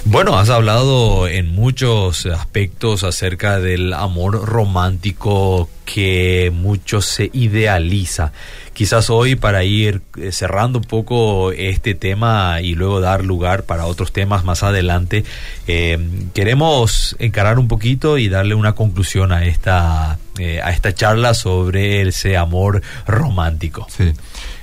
Bueno, 0.09 0.39
has 0.39 0.49
hablado 0.49 1.27
en 1.27 1.53
muchos 1.53 2.27
aspectos 2.27 3.03
acerca 3.03 3.59
del 3.59 3.91
amor 3.91 4.45
romántico 4.45 5.69
que 5.83 6.49
mucho 6.55 7.01
se 7.01 7.29
idealiza. 7.33 8.31
Quizás 8.73 9.09
hoy 9.09 9.35
para 9.35 9.65
ir 9.65 10.01
eh, 10.17 10.31
cerrando 10.31 10.79
un 10.79 10.85
poco 10.85 11.51
este 11.51 11.93
tema 11.93 12.61
y 12.61 12.73
luego 12.73 13.01
dar 13.01 13.25
lugar 13.25 13.63
para 13.63 13.85
otros 13.85 14.13
temas 14.13 14.45
más 14.45 14.63
adelante, 14.63 15.25
eh, 15.67 15.99
queremos 16.33 17.17
encarar 17.19 17.59
un 17.59 17.67
poquito 17.67 18.17
y 18.17 18.29
darle 18.29 18.55
una 18.55 18.75
conclusión 18.75 19.33
a 19.33 19.43
esta, 19.45 20.19
eh, 20.39 20.61
a 20.63 20.71
esta 20.71 20.93
charla 20.93 21.33
sobre 21.33 22.07
ese 22.07 22.37
amor 22.37 22.81
romántico. 23.05 23.87
Sí, 23.89 24.13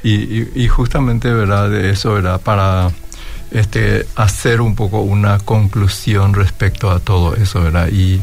y, 0.03 0.69
justamente, 0.69 1.31
¿verdad? 1.31 1.75
Eso, 1.75 2.15
¿verdad? 2.15 2.41
Para 2.41 2.93
este, 3.55 4.07
hacer 4.17 4.61
un 4.61 4.75
poco 4.75 5.01
una 5.01 5.39
conclusión 5.39 6.35
respecto 6.35 6.91
a 6.91 6.99
todo 6.99 7.37
eso, 7.37 7.63
¿verdad? 7.63 7.89
Y 7.89 8.21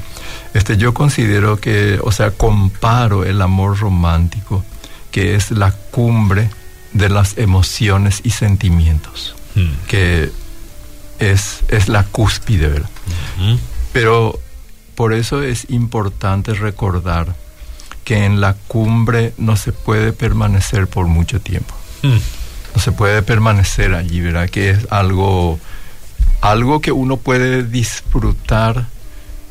este, 0.54 0.76
yo 0.76 0.94
considero 0.94 1.58
que, 1.58 2.00
o 2.04 2.12
sea, 2.12 2.32
comparo 2.32 3.24
el 3.24 3.42
amor 3.42 3.80
romántico, 3.80 4.64
que 5.10 5.36
es 5.36 5.52
la 5.52 5.72
cumbre 5.72 6.50
de 6.92 7.08
las 7.08 7.38
emociones 7.38 8.20
y 8.26 8.32
sentimientos, 8.32 9.36
hmm. 9.56 9.88
que 9.88 10.30
es, 11.20 11.62
es 11.70 11.88
la 11.88 12.04
cúspide, 12.04 12.68
¿verdad? 12.68 12.90
Pero 13.94 14.38
por 14.96 15.14
eso 15.14 15.42
es 15.42 15.70
importante 15.70 16.54
recordar 16.54 17.36
que 18.04 18.26
en 18.26 18.42
la 18.42 18.56
cumbre 18.68 19.34
no 19.38 19.56
se 19.56 19.72
puede 19.72 20.12
permanecer 20.12 20.88
por 20.88 21.08
mucho 21.08 21.40
tiempo. 21.40 21.74
Hmm 22.02 22.18
no 22.75 22.82
se 22.82 22.92
puede 22.92 23.22
permanecer 23.22 23.94
allí, 23.94 24.22
¿verdad? 24.22 24.50
Que 24.50 24.72
es 24.72 24.88
algo, 24.92 25.60
algo 26.42 26.82
que 26.82 26.92
uno 26.92 27.18
puede 27.18 27.63
disfrutar 27.63 28.88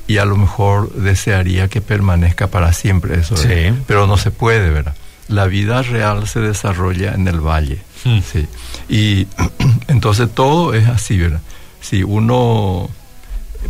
y 0.07 0.19
a 0.19 0.25
lo 0.25 0.37
mejor 0.37 0.93
desearía 0.93 1.69
que 1.69 1.81
permanezca 1.81 2.49
para 2.49 2.73
siempre 2.73 3.21
eso, 3.21 3.37
sí. 3.37 3.73
pero 3.87 4.07
no 4.07 4.17
se 4.17 4.31
puede, 4.31 4.71
¿verdad? 4.71 4.95
La 5.29 5.47
vida 5.47 5.83
real 5.83 6.27
se 6.27 6.41
desarrolla 6.41 7.15
en 7.15 7.29
el 7.29 7.41
valle, 7.41 7.81
hmm. 8.05 8.19
sí. 8.21 8.49
Y 8.89 9.29
entonces 9.89 10.29
todo 10.35 10.75
es 10.75 10.89
así, 10.89 11.19
¿verdad? 11.19 11.41
Si 11.81 12.03
uno, 12.03 12.91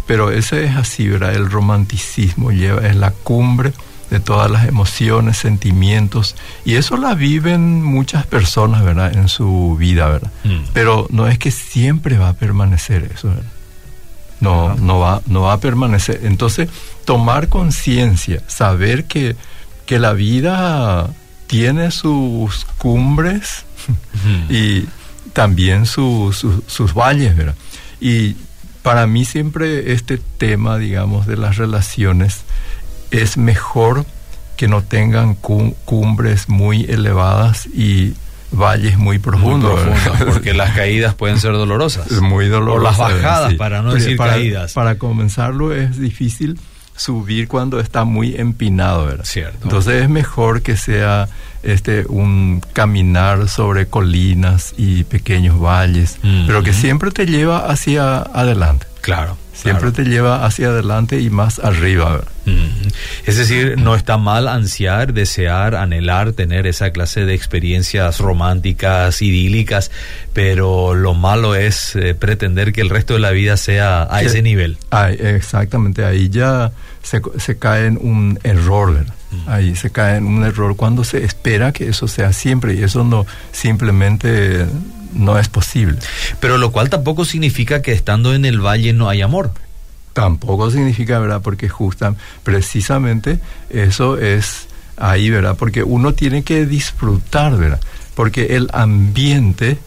pero 0.07 0.31
ese 0.31 0.65
es 0.65 0.77
así, 0.77 1.09
¿verdad? 1.09 1.35
El 1.35 1.51
romanticismo 1.51 2.53
lleva, 2.53 2.87
es 2.87 2.97
la 2.97 3.11
cumbre 3.11 3.73
de 4.11 4.21
todas 4.21 4.51
las 4.51 4.67
emociones, 4.67 5.39
sentimientos, 5.39 6.35
y 6.65 6.75
eso 6.75 6.97
la 6.97 7.15
viven 7.15 7.83
muchas 7.83 8.27
personas, 8.27 8.83
¿verdad? 8.85 9.17
En 9.17 9.29
su 9.29 9.77
vida, 9.79 10.09
¿verdad? 10.09 10.33
Mm. 10.45 10.65
Pero 10.73 11.07
no 11.11 11.29
es 11.29 11.39
que 11.39 11.51
siempre 11.51 12.19
va 12.19 12.31
a 12.31 12.35
permanecer 12.35 13.11
eso, 13.15 13.29
¿verdad? 13.29 13.45
No, 14.41 14.75
no, 14.75 14.99
va, 14.99 15.23
no 15.27 15.43
va 15.43 15.53
a 15.55 15.61
permanecer. 15.61 16.21
Entonces, 16.25 16.69
tomar 17.05 17.49
conciencia, 17.49 18.43
saber 18.47 19.05
que, 19.05 19.37
que 19.87 19.99
la 19.99 20.13
vida 20.13 21.11
tiene 21.47 21.91
sus 21.91 22.65
cumbres 22.79 23.65
y 24.49 24.87
también 25.33 25.87
sus 25.87 26.95
valles, 26.95 27.37
¿verdad? 27.37 27.55
Y 28.01 28.37
para 28.83 29.07
mí 29.07 29.25
siempre 29.25 29.93
este 29.93 30.19
tema, 30.19 30.79
digamos, 30.79 31.27
de 31.27 31.37
las 31.37 31.57
relaciones 31.57 32.43
es 33.11 33.37
mejor 33.37 34.05
que 34.57 34.69
no 34.69 34.83
tengan 34.83 35.35
cumbres 35.35 36.49
muy 36.49 36.85
elevadas 36.85 37.67
y 37.67 38.15
valles 38.53 38.99
muy 38.99 39.19
profundos. 39.19 39.81
porque 40.27 40.53
las 40.55 40.75
caídas 40.75 41.15
pueden 41.15 41.41
ser 41.41 41.53
dolorosas. 41.53 42.11
Muy 42.21 42.49
dolorosas. 42.49 42.99
O 42.99 43.09
las 43.09 43.23
bajadas, 43.23 43.55
para 43.55 43.83
no 43.83 43.95
decir 43.95 44.17
caídas. 44.17 44.73
Para 44.73 44.97
comenzarlo 44.99 45.75
es 45.75 45.99
difícil 45.99 46.59
subir 46.95 47.49
cuando 47.49 47.81
está 47.81 48.05
muy 48.05 48.37
empinado, 48.37 49.07
¿verdad? 49.07 49.25
Cierto. 49.25 49.59
Entonces 49.63 50.03
es 50.03 50.11
mejor 50.11 50.61
que 50.61 50.77
sea 50.77 51.29
este 51.63 52.05
un 52.07 52.63
caminar 52.73 53.49
sobre 53.49 53.87
colinas 53.87 54.75
y 54.77 55.05
pequeños 55.05 55.59
valles, 55.59 56.19
pero 56.47 56.63
que 56.63 56.75
siempre 56.75 57.11
te 57.11 57.25
lleva 57.27 57.71
hacia 57.71 58.19
adelante. 58.19 58.87
Claro. 59.01 59.37
Siempre 59.55 59.93
te 59.93 60.05
lleva 60.05 60.45
hacia 60.45 60.69
adelante 60.69 61.21
y 61.21 61.31
más 61.31 61.59
arriba. 61.59 62.21
Es 63.27 63.37
decir, 63.37 63.77
no 63.79 63.95
está 63.95 64.19
mal 64.19 64.49
ansiar, 64.49 65.13
desear, 65.13 65.75
anhelar, 65.75 66.33
tener 66.33 66.67
esa 66.67 66.91
clase 66.91 67.25
de 67.25 67.35
experiencias 67.35 68.19
románticas, 68.19 69.23
idílicas, 69.23 69.91
pero 70.33 70.95
lo 70.95 71.15
malo 71.15 71.55
es 71.55 71.97
eh, 71.97 72.15
pretender 72.15 72.73
que 72.73 72.81
el 72.81 72.91
resto 72.91 73.15
de 73.15 73.21
la 73.21 73.31
vida 73.31 73.57
sea 73.57 74.07
a 74.11 74.23
ese 74.23 74.43
nivel. 74.43 74.79
exactamente, 75.19 76.05
ahí 76.05 76.29
ya 76.29 76.73
se, 77.03 77.21
se 77.39 77.59
cae 77.59 77.87
en 77.87 77.99
un 78.01 78.39
error, 78.43 78.95
¿verdad? 78.95 79.15
Ahí 79.47 79.77
se 79.77 79.91
cae 79.91 80.17
en 80.17 80.27
un 80.27 80.45
error 80.45 80.75
cuando 80.77 81.05
se 81.05 81.25
espera 81.25 81.73
que 81.73 81.89
eso 81.89 82.09
sea 82.09 82.33
siempre 82.33 82.75
y 82.75 82.83
eso 82.83 83.05
no 83.05 83.27
simplemente 83.53 84.67
no 85.15 85.39
es 85.39 85.49
posible. 85.49 85.99
Pero 86.41 86.59
lo 86.59 86.73
cual 86.73 86.91
tampoco 86.91 87.25
significa 87.25 87.83
que 87.83 87.93
estando 87.93 88.35
en 88.35 88.45
el 88.45 88.61
valle 88.61 88.93
no 88.93 89.09
hay 89.09 89.23
amor. 89.23 89.53
Tampoco 90.13 90.71
significa, 90.71 91.19
¿verdad? 91.19 91.41
Porque 91.43 91.69
justa, 91.69 92.15
precisamente 92.43 93.39
eso 93.71 94.19
es 94.19 94.67
ahí, 94.97 95.31
¿verdad? 95.31 95.57
Porque 95.57 95.83
uno 95.83 96.15
tiene 96.15 96.43
que 96.43 96.67
disfrutar, 96.67 97.57
¿verdad? 97.57 97.81
Porque 98.15 98.57
el 98.57 98.69
ambiente 98.73 99.79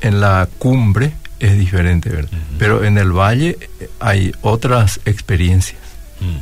en 0.00 0.20
la 0.20 0.48
cumbre 0.58 1.12
es 1.40 1.58
diferente, 1.58 2.08
¿verdad? 2.10 2.30
Pero 2.58 2.84
en 2.84 2.98
el 2.98 3.12
valle 3.12 3.58
hay 4.00 4.32
otras 4.40 5.00
experiencias, 5.04 5.80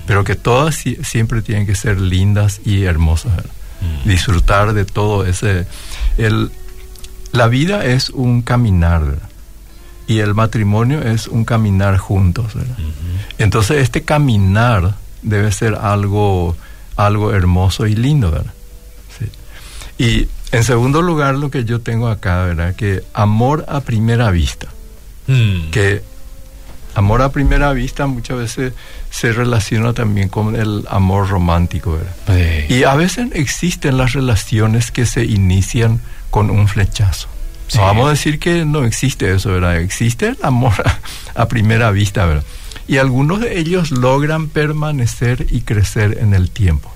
pero 0.07 0.25
que 0.25 0.37
todas 0.37 0.83
siempre 1.03 1.43
tienen 1.43 1.67
que 1.67 1.75
ser 1.75 2.01
lindas 2.01 2.61
y 2.65 2.85
hermosas, 2.85 3.37
¿verdad? 3.37 3.53
Disfrutar 4.05 4.73
de 4.73 4.85
todo 4.85 5.27
ese... 5.27 5.67
El, 6.17 6.51
la 7.33 7.49
vida 7.49 7.85
es 7.85 8.11
un 8.11 8.43
caminar, 8.43 9.05
¿verdad? 9.05 9.29
Y 10.07 10.21
el 10.21 10.35
matrimonio 10.35 11.03
es 11.03 11.27
un 11.27 11.45
caminar 11.45 11.97
juntos, 11.97 12.55
¿verdad? 12.55 12.77
Entonces 13.39 13.83
este 13.83 14.03
caminar 14.03 14.95
debe 15.23 15.51
ser 15.53 15.75
algo, 15.75 16.57
algo 16.97 17.33
hermoso 17.33 17.87
y 17.87 17.97
lindo, 17.97 18.31
¿verdad? 18.31 18.53
Sí. 19.19 19.27
Y 19.99 20.29
en 20.53 20.65
segundo 20.65 21.03
lugar, 21.03 21.35
lo 21.35 21.51
que 21.51 21.65
yo 21.65 21.81
tengo 21.81 22.09
acá, 22.09 22.45
¿verdad? 22.45 22.75
Que 22.77 23.03
amor 23.15 23.65
a 23.69 23.81
primera 23.81 24.31
vista. 24.31 24.69
Mm. 25.27 25.71
Que 25.71 26.03
amor 26.95 27.23
a 27.23 27.31
primera 27.31 27.73
vista 27.73 28.07
muchas 28.07 28.39
veces 28.39 28.73
se 29.11 29.33
relaciona 29.33 29.93
también 29.93 30.29
con 30.29 30.55
el 30.57 30.85
amor 30.89 31.29
romántico, 31.29 31.99
¿verdad? 31.99 32.67
Y 32.69 32.85
a 32.85 32.95
veces 32.95 33.29
existen 33.33 33.99
las 33.99 34.13
relaciones 34.13 34.91
que 34.91 35.05
se 35.05 35.25
inician 35.25 36.01
con 36.31 36.51
un 36.51 36.69
flechazo. 36.69 37.29
No 37.75 37.83
vamos 37.83 38.07
a 38.07 38.11
decir 38.11 38.39
que 38.39 38.65
no 38.65 38.85
existe 38.85 39.35
eso, 39.35 39.51
¿verdad? 39.51 39.79
Existe 39.79 40.29
el 40.29 40.39
amor 40.43 40.75
a, 41.35 41.49
primera 41.49 41.91
vista, 41.91 42.25
¿verdad? 42.25 42.45
Y 42.89 42.99
algunos 42.99 43.41
de 43.41 43.59
ellos 43.59 43.91
logran 43.91 44.49
permanecer 44.49 45.47
y 45.51 45.63
crecer 45.63 46.19
en 46.21 46.35
el 46.35 46.51
tiempo. 46.51 46.93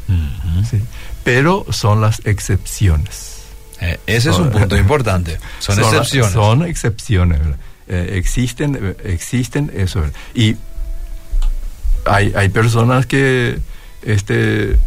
¿sí? 0.70 0.80
Pero 1.24 1.66
son 1.70 2.00
las 2.00 2.22
excepciones. 2.24 3.42
Eh, 3.80 3.98
ese 4.06 4.30
es 4.30 4.38
un 4.38 4.50
punto 4.50 4.76
importante. 4.76 5.38
Son, 5.58 5.78
excepciones. 5.78 6.32
Son 6.32 6.64
excepciones, 6.64 7.40
¿verdad? 7.40 7.58
Eh, 7.88 8.12
existen, 8.18 8.96
existen 9.04 9.72
eso. 9.74 10.00
¿verdad? 10.00 10.14
Y 10.34 10.56
hay, 12.04 12.32
hay 12.36 12.48
personas 12.50 13.06
que 13.06 13.58
este, 14.02 14.78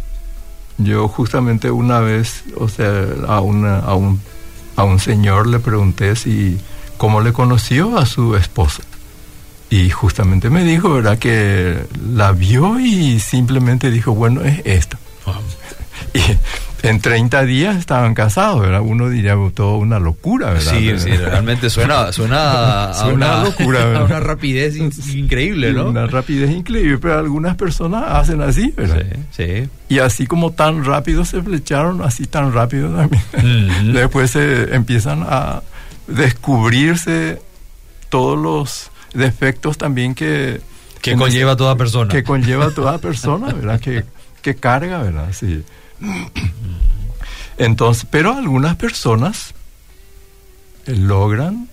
yo 0.78 1.08
justamente 1.08 1.70
una 1.70 2.00
vez, 2.00 2.44
o 2.56 2.68
sea, 2.68 3.04
a, 3.28 3.40
una, 3.40 3.78
a, 3.78 3.94
un, 3.94 4.20
a 4.76 4.84
un 4.84 4.98
señor 4.98 5.46
le 5.46 5.58
pregunté 5.58 6.16
si, 6.16 6.58
cómo 6.96 7.20
le 7.20 7.32
conoció 7.32 7.98
a 7.98 8.06
su 8.06 8.36
esposa. 8.36 8.82
Y 9.70 9.90
justamente 9.90 10.50
me 10.50 10.62
dijo, 10.62 10.92
¿verdad? 10.92 11.18
Que 11.18 11.86
la 12.12 12.32
vio 12.32 12.78
y 12.78 13.18
simplemente 13.20 13.90
dijo, 13.90 14.14
bueno, 14.14 14.42
es 14.42 14.60
esto. 14.64 14.98
Y 16.12 16.20
en 16.84 17.00
30 17.00 17.44
días 17.44 17.76
estaban 17.76 18.14
casados, 18.14 18.60
¿verdad? 18.60 18.80
Uno 18.82 19.08
diría 19.08 19.38
oh, 19.38 19.50
todo 19.50 19.76
una 19.76 19.98
locura, 19.98 20.52
¿verdad? 20.52 20.72
Sí, 20.72 20.98
sí, 20.98 21.10
realmente 21.10 21.70
suena, 21.70 22.12
suena, 22.12 22.84
a, 22.90 23.06
una, 23.06 23.42
locura, 23.42 23.78
¿verdad? 23.86 24.02
a 24.02 24.04
una 24.04 24.20
rapidez 24.20 24.76
increíble, 24.76 25.72
¿no? 25.72 25.88
Una 25.88 26.06
rapidez 26.06 26.50
increíble, 26.50 26.98
pero 26.98 27.18
algunas 27.18 27.56
personas 27.56 28.04
hacen 28.06 28.42
así, 28.42 28.72
¿verdad? 28.76 29.02
Sí, 29.30 29.44
sí. 29.44 29.68
Y 29.88 29.98
así 29.98 30.26
como 30.26 30.52
tan 30.52 30.84
rápido 30.84 31.24
se 31.24 31.42
flecharon, 31.42 32.02
así 32.02 32.26
tan 32.26 32.52
rápido 32.52 32.90
también. 32.90 33.92
Después 33.92 34.30
se 34.30 34.74
empiezan 34.74 35.24
a 35.26 35.62
descubrirse 36.06 37.40
todos 38.10 38.38
los 38.38 38.90
defectos 39.14 39.78
también 39.78 40.14
que... 40.14 40.60
Que 41.00 41.16
conlleva 41.16 41.56
toda 41.56 41.76
persona. 41.76 42.10
Que 42.10 42.22
conlleva 42.22 42.70
toda 42.70 42.98
persona, 42.98 43.52
¿verdad? 43.52 43.80
que, 43.80 44.04
que 44.40 44.54
carga, 44.54 45.02
¿verdad? 45.02 45.28
Sí. 45.32 45.62
Entonces, 47.56 48.06
pero 48.10 48.34
algunas 48.34 48.76
personas 48.76 49.54
logran 50.86 51.68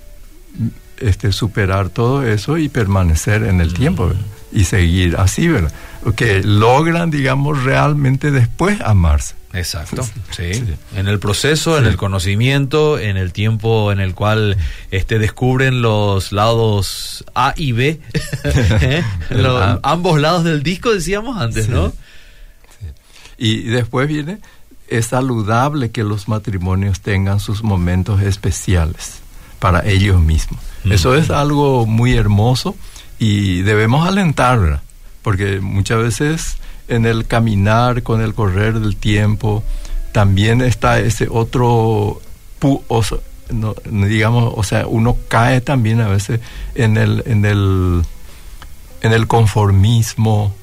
este, 0.98 1.32
superar 1.32 1.90
todo 1.90 2.26
eso 2.26 2.58
y 2.58 2.70
permanecer 2.70 3.44
en 3.44 3.62
el 3.62 3.74
tiempo 3.74 4.12
y 4.52 4.66
seguir 4.66 5.16
así, 5.18 5.48
¿verdad? 5.48 5.72
Que 6.16 6.44
logran, 6.44 7.10
digamos, 7.12 7.64
realmente 7.64 8.32
después 8.32 8.80
amarse. 8.82 9.36
Exacto, 9.54 10.08
sí. 10.30 10.64
En 10.96 11.10
el 11.10 11.20
proceso, 11.20 11.78
en 11.78 11.86
el 11.86 11.98
conocimiento, 11.98 12.98
en 12.98 13.18
el 13.18 13.34
tiempo 13.34 13.92
en 13.92 14.00
el 14.00 14.16
cual 14.16 14.56
este, 14.92 15.20
descubren 15.20 15.82
los 15.82 16.32
lados 16.32 17.26
A 17.36 17.54
y 17.58 17.74
B, 17.74 18.00
¿eh? 18.46 19.04
ambos 19.84 20.22
lados 20.22 20.46
del 20.46 20.64
disco 20.64 20.94
decíamos 20.94 21.42
antes, 21.42 21.68
¿no? 21.68 21.92
Y 23.42 23.64
después 23.64 24.08
viene, 24.08 24.38
es 24.88 25.08
saludable 25.08 25.90
que 25.90 26.04
los 26.04 26.28
matrimonios 26.28 27.02
tengan 27.02 27.40
sus 27.40 27.64
momentos 27.64 28.22
especiales 28.22 29.22
para 29.58 29.84
ellos 29.84 30.22
mismos. 30.22 30.62
Eso 30.86 31.16
es 31.16 31.32
algo 31.32 31.88
muy 31.88 32.14
hermoso 32.14 32.76
y 33.18 33.64
debemos 33.64 34.08
alentar, 34.08 34.84
porque 35.24 35.60
muchas 35.60 36.04
veces 36.04 36.58
en 36.88 37.08
el 37.08 37.26
caminar, 37.26 38.04
con 38.04 38.22
el 38.22 38.36
correr 38.36 38.80
del 38.80 38.96
tiempo, 38.96 39.64
también 40.12 40.62
está 40.62 41.00
ese 41.00 41.28
otro, 41.28 42.22
digamos, 43.90 44.54
o 44.56 44.64
sea, 44.64 44.86
uno 44.86 45.18
cae 45.30 45.62
también 45.62 46.00
a 46.00 46.10
veces 46.10 46.42
en 46.76 46.98
el, 46.98 47.24
en 47.26 47.46
el, 47.46 48.04
en 49.02 49.14
el 49.14 49.26
conformismo, 49.26 50.54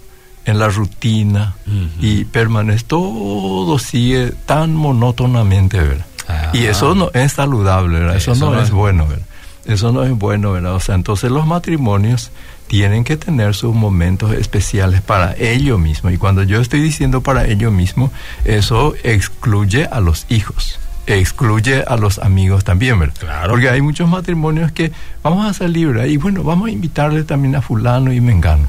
en 0.48 0.58
la 0.58 0.68
rutina 0.68 1.54
y 2.00 2.24
permanece, 2.24 2.84
todo 2.86 3.78
sigue 3.78 4.32
tan 4.46 4.74
monótonamente, 4.74 5.78
¿verdad? 5.78 6.06
Y 6.54 6.64
eso 6.64 6.94
no 6.94 7.10
es 7.12 7.34
saludable, 7.34 8.00
¿verdad? 8.00 8.16
Eso, 8.16 8.34
no, 8.34 8.58
es, 8.60 8.70
bueno, 8.70 9.06
¿verdad? 9.06 9.26
Eso 9.66 9.92
no 9.92 10.04
es 10.04 10.10
bueno, 10.12 10.52
¿verdad? 10.52 10.74
O 10.74 10.80
sea, 10.80 10.94
entonces 10.94 11.30
los 11.30 11.46
matrimonios 11.46 12.30
tienen 12.66 13.04
que 13.04 13.18
tener 13.18 13.54
sus 13.54 13.74
momentos 13.74 14.32
especiales 14.32 15.02
para 15.02 15.34
ellos 15.36 15.78
mismos. 15.78 16.14
Y 16.14 16.16
cuando 16.16 16.42
yo 16.42 16.60
estoy 16.60 16.80
diciendo 16.80 17.22
para 17.22 17.46
ellos 17.46 17.72
mismos, 17.72 18.10
eso 18.44 18.94
excluye 19.04 19.86
a 19.86 20.00
los 20.00 20.24
hijos 20.30 20.78
excluye 21.08 21.84
a 21.86 21.96
los 21.96 22.18
amigos 22.18 22.64
también, 22.64 22.98
¿verdad? 22.98 23.16
Claro. 23.18 23.50
Porque 23.50 23.70
hay 23.70 23.80
muchos 23.80 24.08
matrimonios 24.08 24.72
que 24.72 24.92
vamos 25.22 25.46
a 25.46 25.54
salir, 25.54 25.88
¿verdad? 25.88 26.04
Y 26.04 26.16
bueno, 26.16 26.42
vamos 26.42 26.68
a 26.68 26.70
invitarle 26.70 27.24
también 27.24 27.56
a 27.56 27.62
fulano 27.62 28.12
y 28.12 28.20
mengano. 28.20 28.66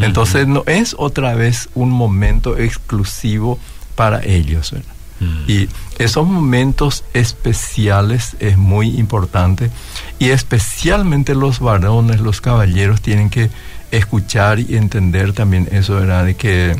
Entonces 0.00 0.46
no 0.46 0.62
es 0.66 0.94
otra 0.98 1.34
vez 1.34 1.68
un 1.74 1.90
momento 1.90 2.56
exclusivo 2.56 3.58
para 3.94 4.24
ellos, 4.24 4.72
¿verdad? 4.72 4.94
Y 5.46 5.68
esos 5.98 6.26
momentos 6.26 7.04
especiales 7.14 8.36
es 8.40 8.58
muy 8.58 8.98
importante 8.98 9.70
y 10.18 10.30
especialmente 10.30 11.34
los 11.34 11.60
varones, 11.60 12.20
los 12.20 12.42
caballeros 12.42 13.00
tienen 13.00 13.30
que 13.30 13.48
escuchar 13.90 14.58
y 14.58 14.76
entender 14.76 15.32
también 15.32 15.68
eso, 15.72 15.94
¿verdad? 15.94 16.26
De 16.26 16.34
que 16.34 16.76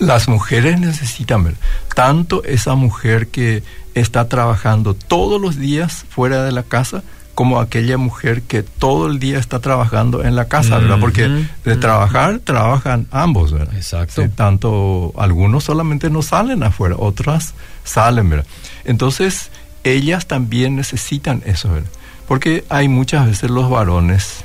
las 0.00 0.26
mujeres 0.26 0.80
necesitan 0.80 1.44
ver 1.44 1.54
tanto 1.94 2.42
esa 2.44 2.74
mujer 2.74 3.28
que 3.28 3.62
está 3.94 4.28
trabajando 4.28 4.94
todos 4.94 5.40
los 5.40 5.58
días 5.58 6.04
fuera 6.08 6.44
de 6.44 6.52
la 6.52 6.62
casa 6.62 7.02
como 7.34 7.60
aquella 7.60 7.98
mujer 7.98 8.42
que 8.42 8.62
todo 8.62 9.08
el 9.08 9.18
día 9.18 9.38
está 9.38 9.58
trabajando 9.58 10.24
en 10.24 10.36
la 10.36 10.46
casa, 10.46 10.78
¿verdad? 10.78 11.00
Porque 11.00 11.46
de 11.64 11.76
trabajar, 11.76 12.38
trabajan 12.38 13.08
ambos, 13.10 13.52
¿verdad? 13.52 13.74
Exacto. 13.74 14.28
tanto 14.34 15.12
algunos 15.18 15.64
solamente 15.64 16.10
no 16.10 16.22
salen 16.22 16.62
afuera, 16.62 16.94
otras 16.96 17.54
salen, 17.82 18.30
¿verdad? 18.30 18.46
Entonces, 18.84 19.50
ellas 19.82 20.26
también 20.26 20.76
necesitan 20.76 21.42
eso, 21.44 21.70
¿verdad? 21.70 21.90
Porque 22.28 22.64
hay 22.68 22.88
muchas 22.88 23.26
veces 23.26 23.50
los 23.50 23.68
varones 23.68 24.43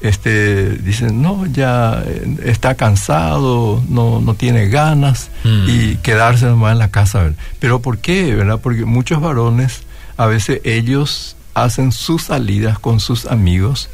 este 0.00 0.70
dicen 0.76 1.22
no 1.22 1.46
ya 1.46 2.02
eh, 2.06 2.36
está 2.44 2.74
cansado 2.74 3.82
no 3.88 4.20
no 4.20 4.34
tiene 4.34 4.68
ganas 4.68 5.30
mm. 5.44 5.68
y 5.68 5.96
quedarse 5.96 6.46
nomás 6.46 6.72
en 6.72 6.78
la 6.78 6.90
casa 6.90 7.22
¿verdad? 7.22 7.38
pero 7.58 7.80
por 7.80 7.98
qué 7.98 8.34
verdad 8.34 8.60
porque 8.62 8.84
muchos 8.84 9.20
varones 9.20 9.82
a 10.16 10.26
veces 10.26 10.60
ellos 10.64 11.36
hacen 11.54 11.92
sus 11.92 12.24
salidas 12.24 12.78
con 12.78 13.00
sus 13.00 13.26
amigos 13.26 13.90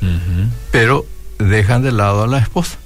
pero 0.70 1.06
dejan 1.38 1.82
de 1.82 1.92
lado 1.92 2.22
a 2.22 2.26
la 2.26 2.38
esposa. 2.38 2.78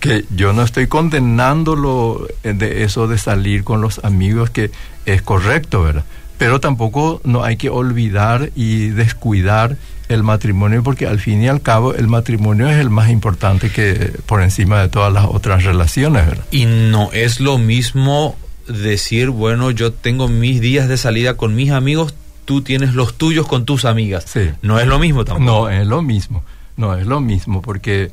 Que 0.00 0.24
yo 0.34 0.52
no 0.52 0.62
estoy 0.62 0.88
condenándolo 0.88 2.26
eh, 2.42 2.52
de 2.52 2.82
eso 2.82 3.06
de 3.06 3.16
salir 3.16 3.62
con 3.62 3.80
los 3.80 4.04
amigos 4.04 4.50
que 4.50 4.72
es 5.06 5.22
correcto 5.22 5.84
verdad 5.84 6.04
pero 6.40 6.58
tampoco 6.58 7.20
no 7.22 7.44
hay 7.44 7.58
que 7.58 7.68
olvidar 7.68 8.50
y 8.56 8.88
descuidar 8.88 9.76
el 10.10 10.24
matrimonio 10.24 10.82
porque 10.82 11.06
al 11.06 11.20
fin 11.20 11.40
y 11.40 11.48
al 11.48 11.62
cabo 11.62 11.94
el 11.94 12.08
matrimonio 12.08 12.68
es 12.68 12.78
el 12.78 12.90
más 12.90 13.10
importante 13.10 13.70
que 13.70 14.12
por 14.26 14.42
encima 14.42 14.82
de 14.82 14.88
todas 14.88 15.12
las 15.12 15.24
otras 15.24 15.62
relaciones, 15.62 16.26
¿verdad? 16.26 16.44
Y 16.50 16.66
no 16.66 17.10
es 17.12 17.38
lo 17.38 17.58
mismo 17.58 18.36
decir, 18.66 19.30
bueno, 19.30 19.70
yo 19.70 19.92
tengo 19.92 20.26
mis 20.26 20.60
días 20.60 20.88
de 20.88 20.96
salida 20.96 21.36
con 21.36 21.54
mis 21.54 21.70
amigos, 21.70 22.14
tú 22.44 22.60
tienes 22.60 22.94
los 22.94 23.14
tuyos 23.14 23.46
con 23.46 23.64
tus 23.64 23.84
amigas. 23.84 24.24
Sí. 24.26 24.50
No 24.62 24.80
es 24.80 24.88
lo 24.88 24.98
mismo 24.98 25.24
tampoco. 25.24 25.44
No, 25.44 25.68
es 25.70 25.86
lo 25.86 26.02
mismo. 26.02 26.42
No 26.76 26.96
es 26.96 27.06
lo 27.06 27.20
mismo 27.20 27.62
porque 27.62 28.10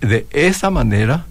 de 0.00 0.26
esa 0.32 0.70
manera 0.70 1.26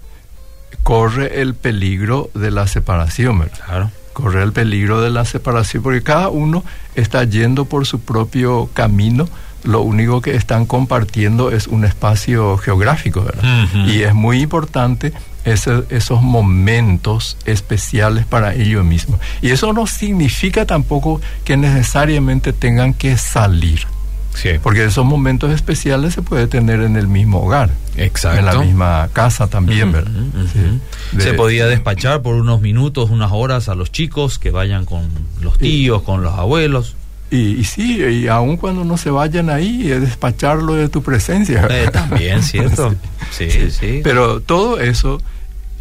corre 0.84 1.42
el 1.42 1.54
peligro 1.54 2.30
de 2.34 2.50
la 2.50 2.66
separación, 2.66 3.40
¿verdad? 3.40 3.60
Claro. 3.66 3.92
Corre 4.14 4.42
el 4.42 4.54
peligro 4.54 5.02
de 5.02 5.10
la 5.10 5.26
separación 5.26 5.84
porque 5.84 6.02
cada 6.02 6.30
uno 6.30 6.64
está 6.96 7.26
yendo 7.26 7.66
por 7.66 7.86
su 7.86 8.00
propio 8.00 8.70
camino 8.74 9.28
lo 9.64 9.82
único 9.82 10.22
que 10.22 10.36
están 10.36 10.66
compartiendo 10.66 11.52
es 11.52 11.68
un 11.68 11.86
espacio 11.86 12.58
geográfico, 12.58 13.24
¿verdad? 13.24 13.68
Y 13.88 14.02
es 14.04 14.14
muy 14.14 14.42
importante 14.42 15.14
esos 15.46 16.22
momentos 16.22 17.38
especiales 17.46 18.26
para 18.26 18.54
ellos 18.54 18.84
mismos. 18.84 19.20
Y 19.42 19.52
eso 19.52 19.72
no 19.74 19.88
significa 19.88 20.66
tampoco 20.66 21.22
que 21.44 21.58
necesariamente 21.58 22.54
tengan 22.54 22.94
que 22.94 23.18
salir. 23.18 23.88
Sí. 24.34 24.50
Porque 24.62 24.86
esos 24.86 25.04
momentos 25.04 25.52
especiales 25.52 26.14
se 26.14 26.22
puede 26.22 26.48
tener 26.48 26.82
en 26.82 26.96
el 26.96 27.08
mismo 27.08 27.42
hogar. 27.42 27.72
Exacto. 27.96 28.40
En 28.40 28.46
la 28.46 28.60
misma 28.60 29.10
casa 29.12 29.48
también, 29.48 29.92
¿verdad? 29.92 30.12
se 31.18 31.34
podía 31.34 31.66
despachar 31.66 32.22
por 32.22 32.36
unos 32.36 32.62
minutos, 32.62 33.10
unas 33.10 33.32
horas 33.32 33.68
a 33.68 33.76
los 33.76 33.92
chicos 33.92 34.38
que 34.38 34.52
vayan 34.52 34.86
con 34.86 35.10
los 35.42 35.58
tíos, 35.58 36.04
con 36.04 36.22
los 36.22 36.36
abuelos. 36.36 36.96
Y, 37.30 37.66
sí, 37.66 38.02
y 38.02 38.28
aun 38.28 38.56
cuando 38.56 38.86
no 38.86 38.98
se 38.98 39.10
vayan 39.10 39.50
ahí, 39.50 39.92
es 39.92 40.02
despacharlo 40.02 40.76
de 40.76 40.88
tu 40.88 41.04
presencia. 41.04 41.68
Eh, 41.70 41.90
también, 41.92 42.42
¿cierto? 42.44 42.96
Sí, 43.32 43.50
sí, 43.70 44.00
Pero 44.04 44.40
todo 44.40 44.80
eso, 44.80 45.22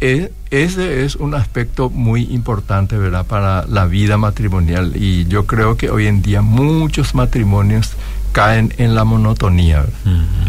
es, 0.01 0.29
ese 0.51 1.05
es 1.05 1.15
un 1.15 1.35
aspecto 1.35 1.89
muy 1.89 2.23
importante, 2.23 2.97
¿verdad?, 2.97 3.25
para 3.25 3.65
la 3.65 3.85
vida 3.85 4.17
matrimonial. 4.17 4.93
Y 4.95 5.25
yo 5.27 5.45
creo 5.45 5.77
que 5.77 5.89
hoy 5.89 6.07
en 6.07 6.21
día 6.21 6.41
muchos 6.41 7.15
matrimonios 7.15 7.91
caen 8.33 8.73
en 8.77 8.93
la 8.93 9.05
monotonía. 9.05 9.85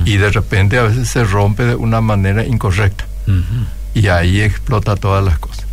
Y 0.05 0.17
de 0.17 0.31
repente 0.31 0.79
a 0.79 0.83
veces 0.83 1.09
se 1.09 1.23
rompe 1.23 1.65
de 1.65 1.77
una 1.77 2.01
manera 2.01 2.45
incorrecta. 2.45 3.07
Y 3.95 4.09
ahí 4.09 4.41
explota 4.41 4.97
todas 4.97 5.25
las 5.25 5.39
cosas 5.39 5.68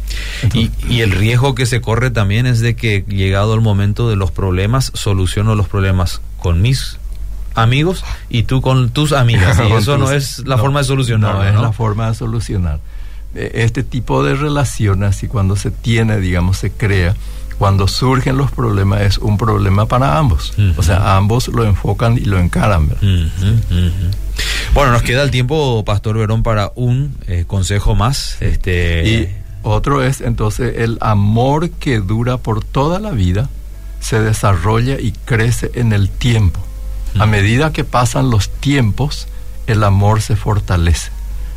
y, 0.54 1.02
el 1.02 1.12
riesgo 1.12 1.56
que 1.56 1.66
se 1.66 1.82
corre 1.82 2.12
también 2.12 2.46
es 2.46 2.60
de 2.60 2.76
que 2.76 3.04
llegado 3.08 3.54
el 3.54 3.62
momento 3.62 4.10
de 4.10 4.16
los 4.16 4.32
problemas, 4.32 4.92
soluciono 4.94 5.56
los 5.56 5.68
problemas 5.68 6.22
con 6.40 6.62
mis 6.62 6.98
amigos 7.56 8.04
y 8.30 8.44
tú 8.44 8.62
con 8.62 8.90
tus 8.90 9.12
amigas. 9.12 9.60
Y 9.68 9.72
eso 9.78 9.98
no 9.98 10.12
es 10.12 10.40
la 10.40 10.58
forma 10.58 10.80
de 10.80 10.86
solucionar. 10.86 11.36
No, 11.36 11.44
es 11.44 11.56
la 11.56 11.72
forma 11.72 12.10
de 12.10 12.16
solucionar. 12.16 12.80
este 13.34 13.84
tipo 13.84 14.24
de 14.24 14.36
relaciones 14.36 15.24
y 15.24 15.28
cuando 15.28 15.56
se 15.56 15.72
tiene, 15.72 16.20
digamos, 16.20 16.58
se 16.58 16.72
crea, 16.72 17.16
cuando 17.58 17.88
surgen 17.88 18.38
los 18.38 18.52
problemas 18.52 19.02
es 19.02 19.18
un 19.18 19.38
problema 19.38 19.86
para 19.86 20.18
ambos. 20.18 20.54
O 20.78 20.84
sea, 20.84 21.16
ambos 21.16 21.48
lo 21.48 21.64
enfocan 21.64 22.18
y 22.18 22.26
lo 22.26 22.40
encaran. 22.40 22.90
Bueno, 24.74 24.92
nos 24.92 25.04
queda 25.04 25.24
el 25.24 25.32
tiempo, 25.32 25.84
Pastor 25.86 26.18
Verón, 26.18 26.44
para 26.44 26.72
un 26.76 27.16
eh, 27.28 27.46
consejo 27.48 27.96
más. 27.96 28.42
Este... 28.42 29.08
Y 29.08 29.45
otro 29.66 30.04
es 30.04 30.22
entonces 30.22 30.76
el 30.78 31.00
amor 31.02 31.72
que 31.72 32.00
dura 32.00 32.38
por 32.38 32.64
toda 32.64 33.00
la 33.00 33.12
vida 33.12 33.50
se 34.00 34.22
desarrolla 34.22 35.00
y 35.00 35.12
crece 35.12 35.72
en 35.74 35.92
el 35.92 36.10
tiempo. 36.10 36.60
A 37.18 37.26
medida 37.26 37.74
que 37.74 37.84
pasan 37.84 38.30
los 38.30 38.50
tiempos, 38.50 39.28
el 39.66 39.84
amor 39.84 40.22
se 40.22 40.36
fortalece. 40.36 41.10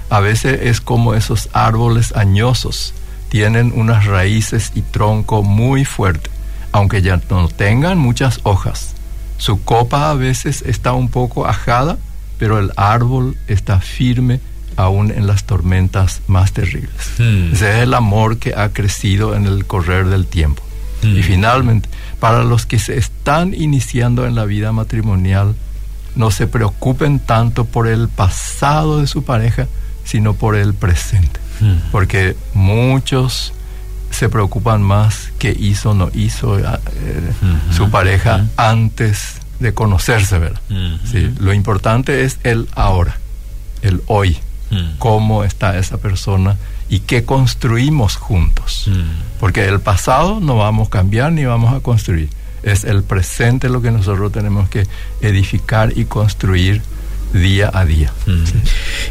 A 0.08 0.20
veces 0.20 0.60
es 0.62 0.80
como 0.80 1.12
esos 1.12 1.50
árboles 1.52 2.16
añosos, 2.16 2.94
tienen 3.28 3.72
unas 3.74 4.06
raíces 4.06 4.72
y 4.74 4.80
tronco 4.80 5.42
muy 5.42 5.84
fuerte, 5.84 6.30
aunque 6.72 7.02
ya 7.02 7.20
no 7.28 7.48
tengan 7.48 7.98
muchas 7.98 8.40
hojas. 8.44 8.94
Su 9.36 9.62
copa 9.62 10.10
a 10.10 10.14
veces 10.14 10.62
está 10.62 10.94
un 10.94 11.10
poco 11.10 11.46
ajada, 11.46 11.98
pero 12.38 12.58
el 12.58 12.72
árbol 12.76 13.36
está 13.48 13.80
firme 13.80 14.40
aún 14.78 15.10
en 15.10 15.26
las 15.26 15.42
tormentas 15.42 16.22
más 16.28 16.52
terribles. 16.52 16.94
Hmm. 17.18 17.52
Ese 17.52 17.70
es 17.70 17.82
el 17.82 17.94
amor 17.94 18.38
que 18.38 18.54
ha 18.54 18.72
crecido 18.72 19.34
en 19.34 19.44
el 19.44 19.66
correr 19.66 20.06
del 20.06 20.26
tiempo. 20.26 20.62
Hmm. 21.02 21.18
Y 21.18 21.22
finalmente, 21.24 21.88
para 22.20 22.44
los 22.44 22.64
que 22.64 22.78
se 22.78 22.96
están 22.96 23.54
iniciando 23.54 24.24
en 24.24 24.36
la 24.36 24.44
vida 24.44 24.70
matrimonial, 24.70 25.56
no 26.14 26.30
se 26.30 26.46
preocupen 26.46 27.18
tanto 27.18 27.64
por 27.64 27.88
el 27.88 28.08
pasado 28.08 29.00
de 29.00 29.08
su 29.08 29.24
pareja, 29.24 29.66
sino 30.04 30.34
por 30.34 30.54
el 30.54 30.74
presente. 30.74 31.40
Hmm. 31.60 31.78
Porque 31.90 32.36
muchos 32.54 33.52
se 34.12 34.28
preocupan 34.28 34.80
más 34.80 35.32
qué 35.40 35.50
hizo 35.58 35.90
o 35.90 35.94
no 35.94 36.08
hizo 36.14 36.56
eh, 36.56 36.62
hmm. 36.62 37.72
su 37.72 37.90
pareja 37.90 38.38
hmm. 38.38 38.50
antes 38.56 39.40
de 39.58 39.74
conocerse, 39.74 40.38
¿verdad? 40.38 40.60
Sí, 41.04 41.34
lo 41.40 41.52
importante 41.52 42.22
es 42.22 42.38
el 42.44 42.68
ahora, 42.76 43.18
el 43.82 44.02
hoy, 44.06 44.38
cómo 44.98 45.44
está 45.44 45.78
esa 45.78 45.98
persona 45.98 46.57
y 46.88 47.00
qué 47.00 47.24
construimos 47.24 48.16
juntos. 48.16 48.90
Porque 49.40 49.66
el 49.66 49.81
pasado 49.81 50.40
no 50.40 50.57
vamos 50.57 50.88
a 50.88 50.90
cambiar 50.90 51.33
ni 51.33 51.44
vamos 51.44 51.74
a 51.74 51.81
construir. 51.81 52.28
Es 52.62 52.85
el 52.85 53.02
presente 53.02 53.68
lo 53.68 53.83
que 53.83 53.90
nosotros 53.90 54.33
tenemos 54.33 54.68
que 54.68 54.87
edificar 55.20 55.96
y 55.96 56.04
construir 56.07 56.83
día 57.33 57.70
a 57.72 57.85
día. 57.85 58.12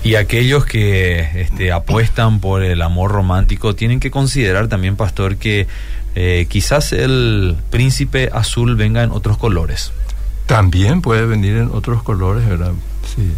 Y 0.03 0.15
aquellos 0.15 0.65
que 0.65 1.41
este, 1.41 1.71
apuestan 1.71 2.39
por 2.39 2.63
el 2.63 2.81
amor 2.81 3.11
romántico 3.11 3.75
tienen 3.75 3.99
que 3.99 4.11
considerar 4.11 4.67
también, 4.67 4.95
pastor, 4.95 5.37
que 5.37 5.67
eh, 6.15 6.47
quizás 6.49 6.93
el 6.93 7.55
príncipe 7.69 8.29
azul 8.33 8.75
venga 8.75 9.03
en 9.03 9.11
otros 9.11 9.37
colores. 9.37 9.91
También 10.47 11.01
puede 11.01 11.25
venir 11.25 11.57
en 11.57 11.69
otros 11.71 12.03
colores, 12.03 12.47
¿verdad? 12.47 12.71
Sí. 13.15 13.31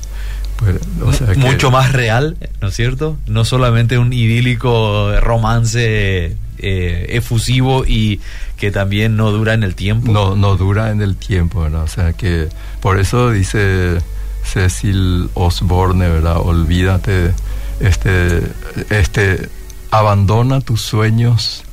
Mucho 1.38 1.72
más 1.72 1.94
real, 1.94 2.38
¿no 2.62 2.68
es 2.68 2.76
cierto? 2.76 3.18
No 3.28 3.46
solamente 3.46 3.98
un 3.98 4.14
idílico 4.14 5.20
romance 5.22 6.36
eh, 6.58 7.06
efusivo 7.10 7.86
y 7.86 8.20
que 8.58 8.72
también 8.72 9.16
no 9.16 9.32
dura 9.32 9.54
en 9.54 9.64
el 9.64 9.76
tiempo. 9.76 10.12
No, 10.12 10.36
no 10.36 10.58
dura 10.58 10.92
en 10.92 11.02
el 11.02 11.16
tiempo, 11.16 11.62
¿verdad? 11.62 11.84
O 11.84 11.88
sea 11.88 12.14
que 12.14 12.50
por 12.82 13.00
eso 13.00 13.32
dice 13.32 14.00
Cecil 14.44 15.30
Osborne, 15.36 16.10
¿verdad? 16.10 16.38
Olvídate, 16.38 17.32
este, 17.80 18.42
este, 18.90 19.48
abandona 19.92 20.60
tus 20.60 20.82
sueños 20.82 21.64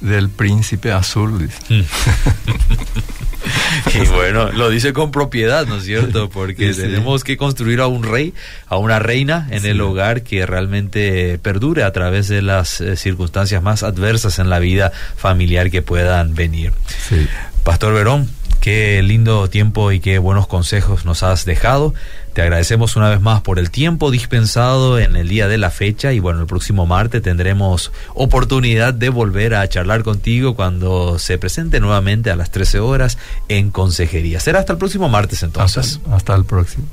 del 0.00 0.28
príncipe 0.28 0.92
azul. 0.92 1.50
Mm. 1.68 1.80
y 3.94 4.06
bueno, 4.08 4.50
lo 4.52 4.70
dice 4.70 4.92
con 4.92 5.10
propiedad, 5.10 5.66
¿no 5.66 5.76
es 5.76 5.84
cierto? 5.84 6.28
Porque 6.30 6.72
tenemos 6.74 7.24
que 7.24 7.36
construir 7.36 7.80
a 7.80 7.86
un 7.86 8.02
rey, 8.02 8.34
a 8.68 8.76
una 8.76 8.98
reina 8.98 9.46
en 9.50 9.64
el 9.64 9.80
hogar 9.80 10.22
que 10.22 10.46
realmente 10.46 11.38
perdure 11.38 11.82
a 11.82 11.92
través 11.92 12.28
de 12.28 12.42
las 12.42 12.80
eh, 12.80 12.96
circunstancias 12.96 13.62
más 13.62 13.82
adversas 13.82 14.38
en 14.38 14.50
la 14.50 14.58
vida 14.58 14.92
familiar 15.16 15.70
que 15.70 15.82
puedan 15.82 16.34
venir. 16.34 16.72
Pastor 17.62 17.94
Verón, 17.94 18.28
Qué 18.60 19.02
lindo 19.02 19.48
tiempo 19.48 19.92
y 19.92 20.00
qué 20.00 20.18
buenos 20.18 20.46
consejos 20.46 21.04
nos 21.04 21.22
has 21.22 21.44
dejado. 21.44 21.94
Te 22.32 22.42
agradecemos 22.42 22.96
una 22.96 23.08
vez 23.08 23.20
más 23.20 23.40
por 23.40 23.58
el 23.58 23.70
tiempo 23.70 24.10
dispensado 24.10 24.98
en 24.98 25.16
el 25.16 25.28
día 25.28 25.48
de 25.48 25.56
la 25.56 25.70
fecha 25.70 26.12
y 26.12 26.18
bueno, 26.18 26.40
el 26.40 26.46
próximo 26.46 26.84
martes 26.84 27.22
tendremos 27.22 27.92
oportunidad 28.14 28.92
de 28.92 29.08
volver 29.08 29.54
a 29.54 29.68
charlar 29.68 30.02
contigo 30.02 30.54
cuando 30.54 31.18
se 31.18 31.38
presente 31.38 31.80
nuevamente 31.80 32.30
a 32.30 32.36
las 32.36 32.50
13 32.50 32.80
horas 32.80 33.18
en 33.48 33.70
consejería. 33.70 34.40
Será 34.40 34.58
hasta 34.58 34.72
el 34.72 34.78
próximo 34.78 35.08
martes 35.08 35.42
entonces. 35.42 36.00
hasta 36.10 36.34
el 36.34 36.44
próximo. 36.44 36.86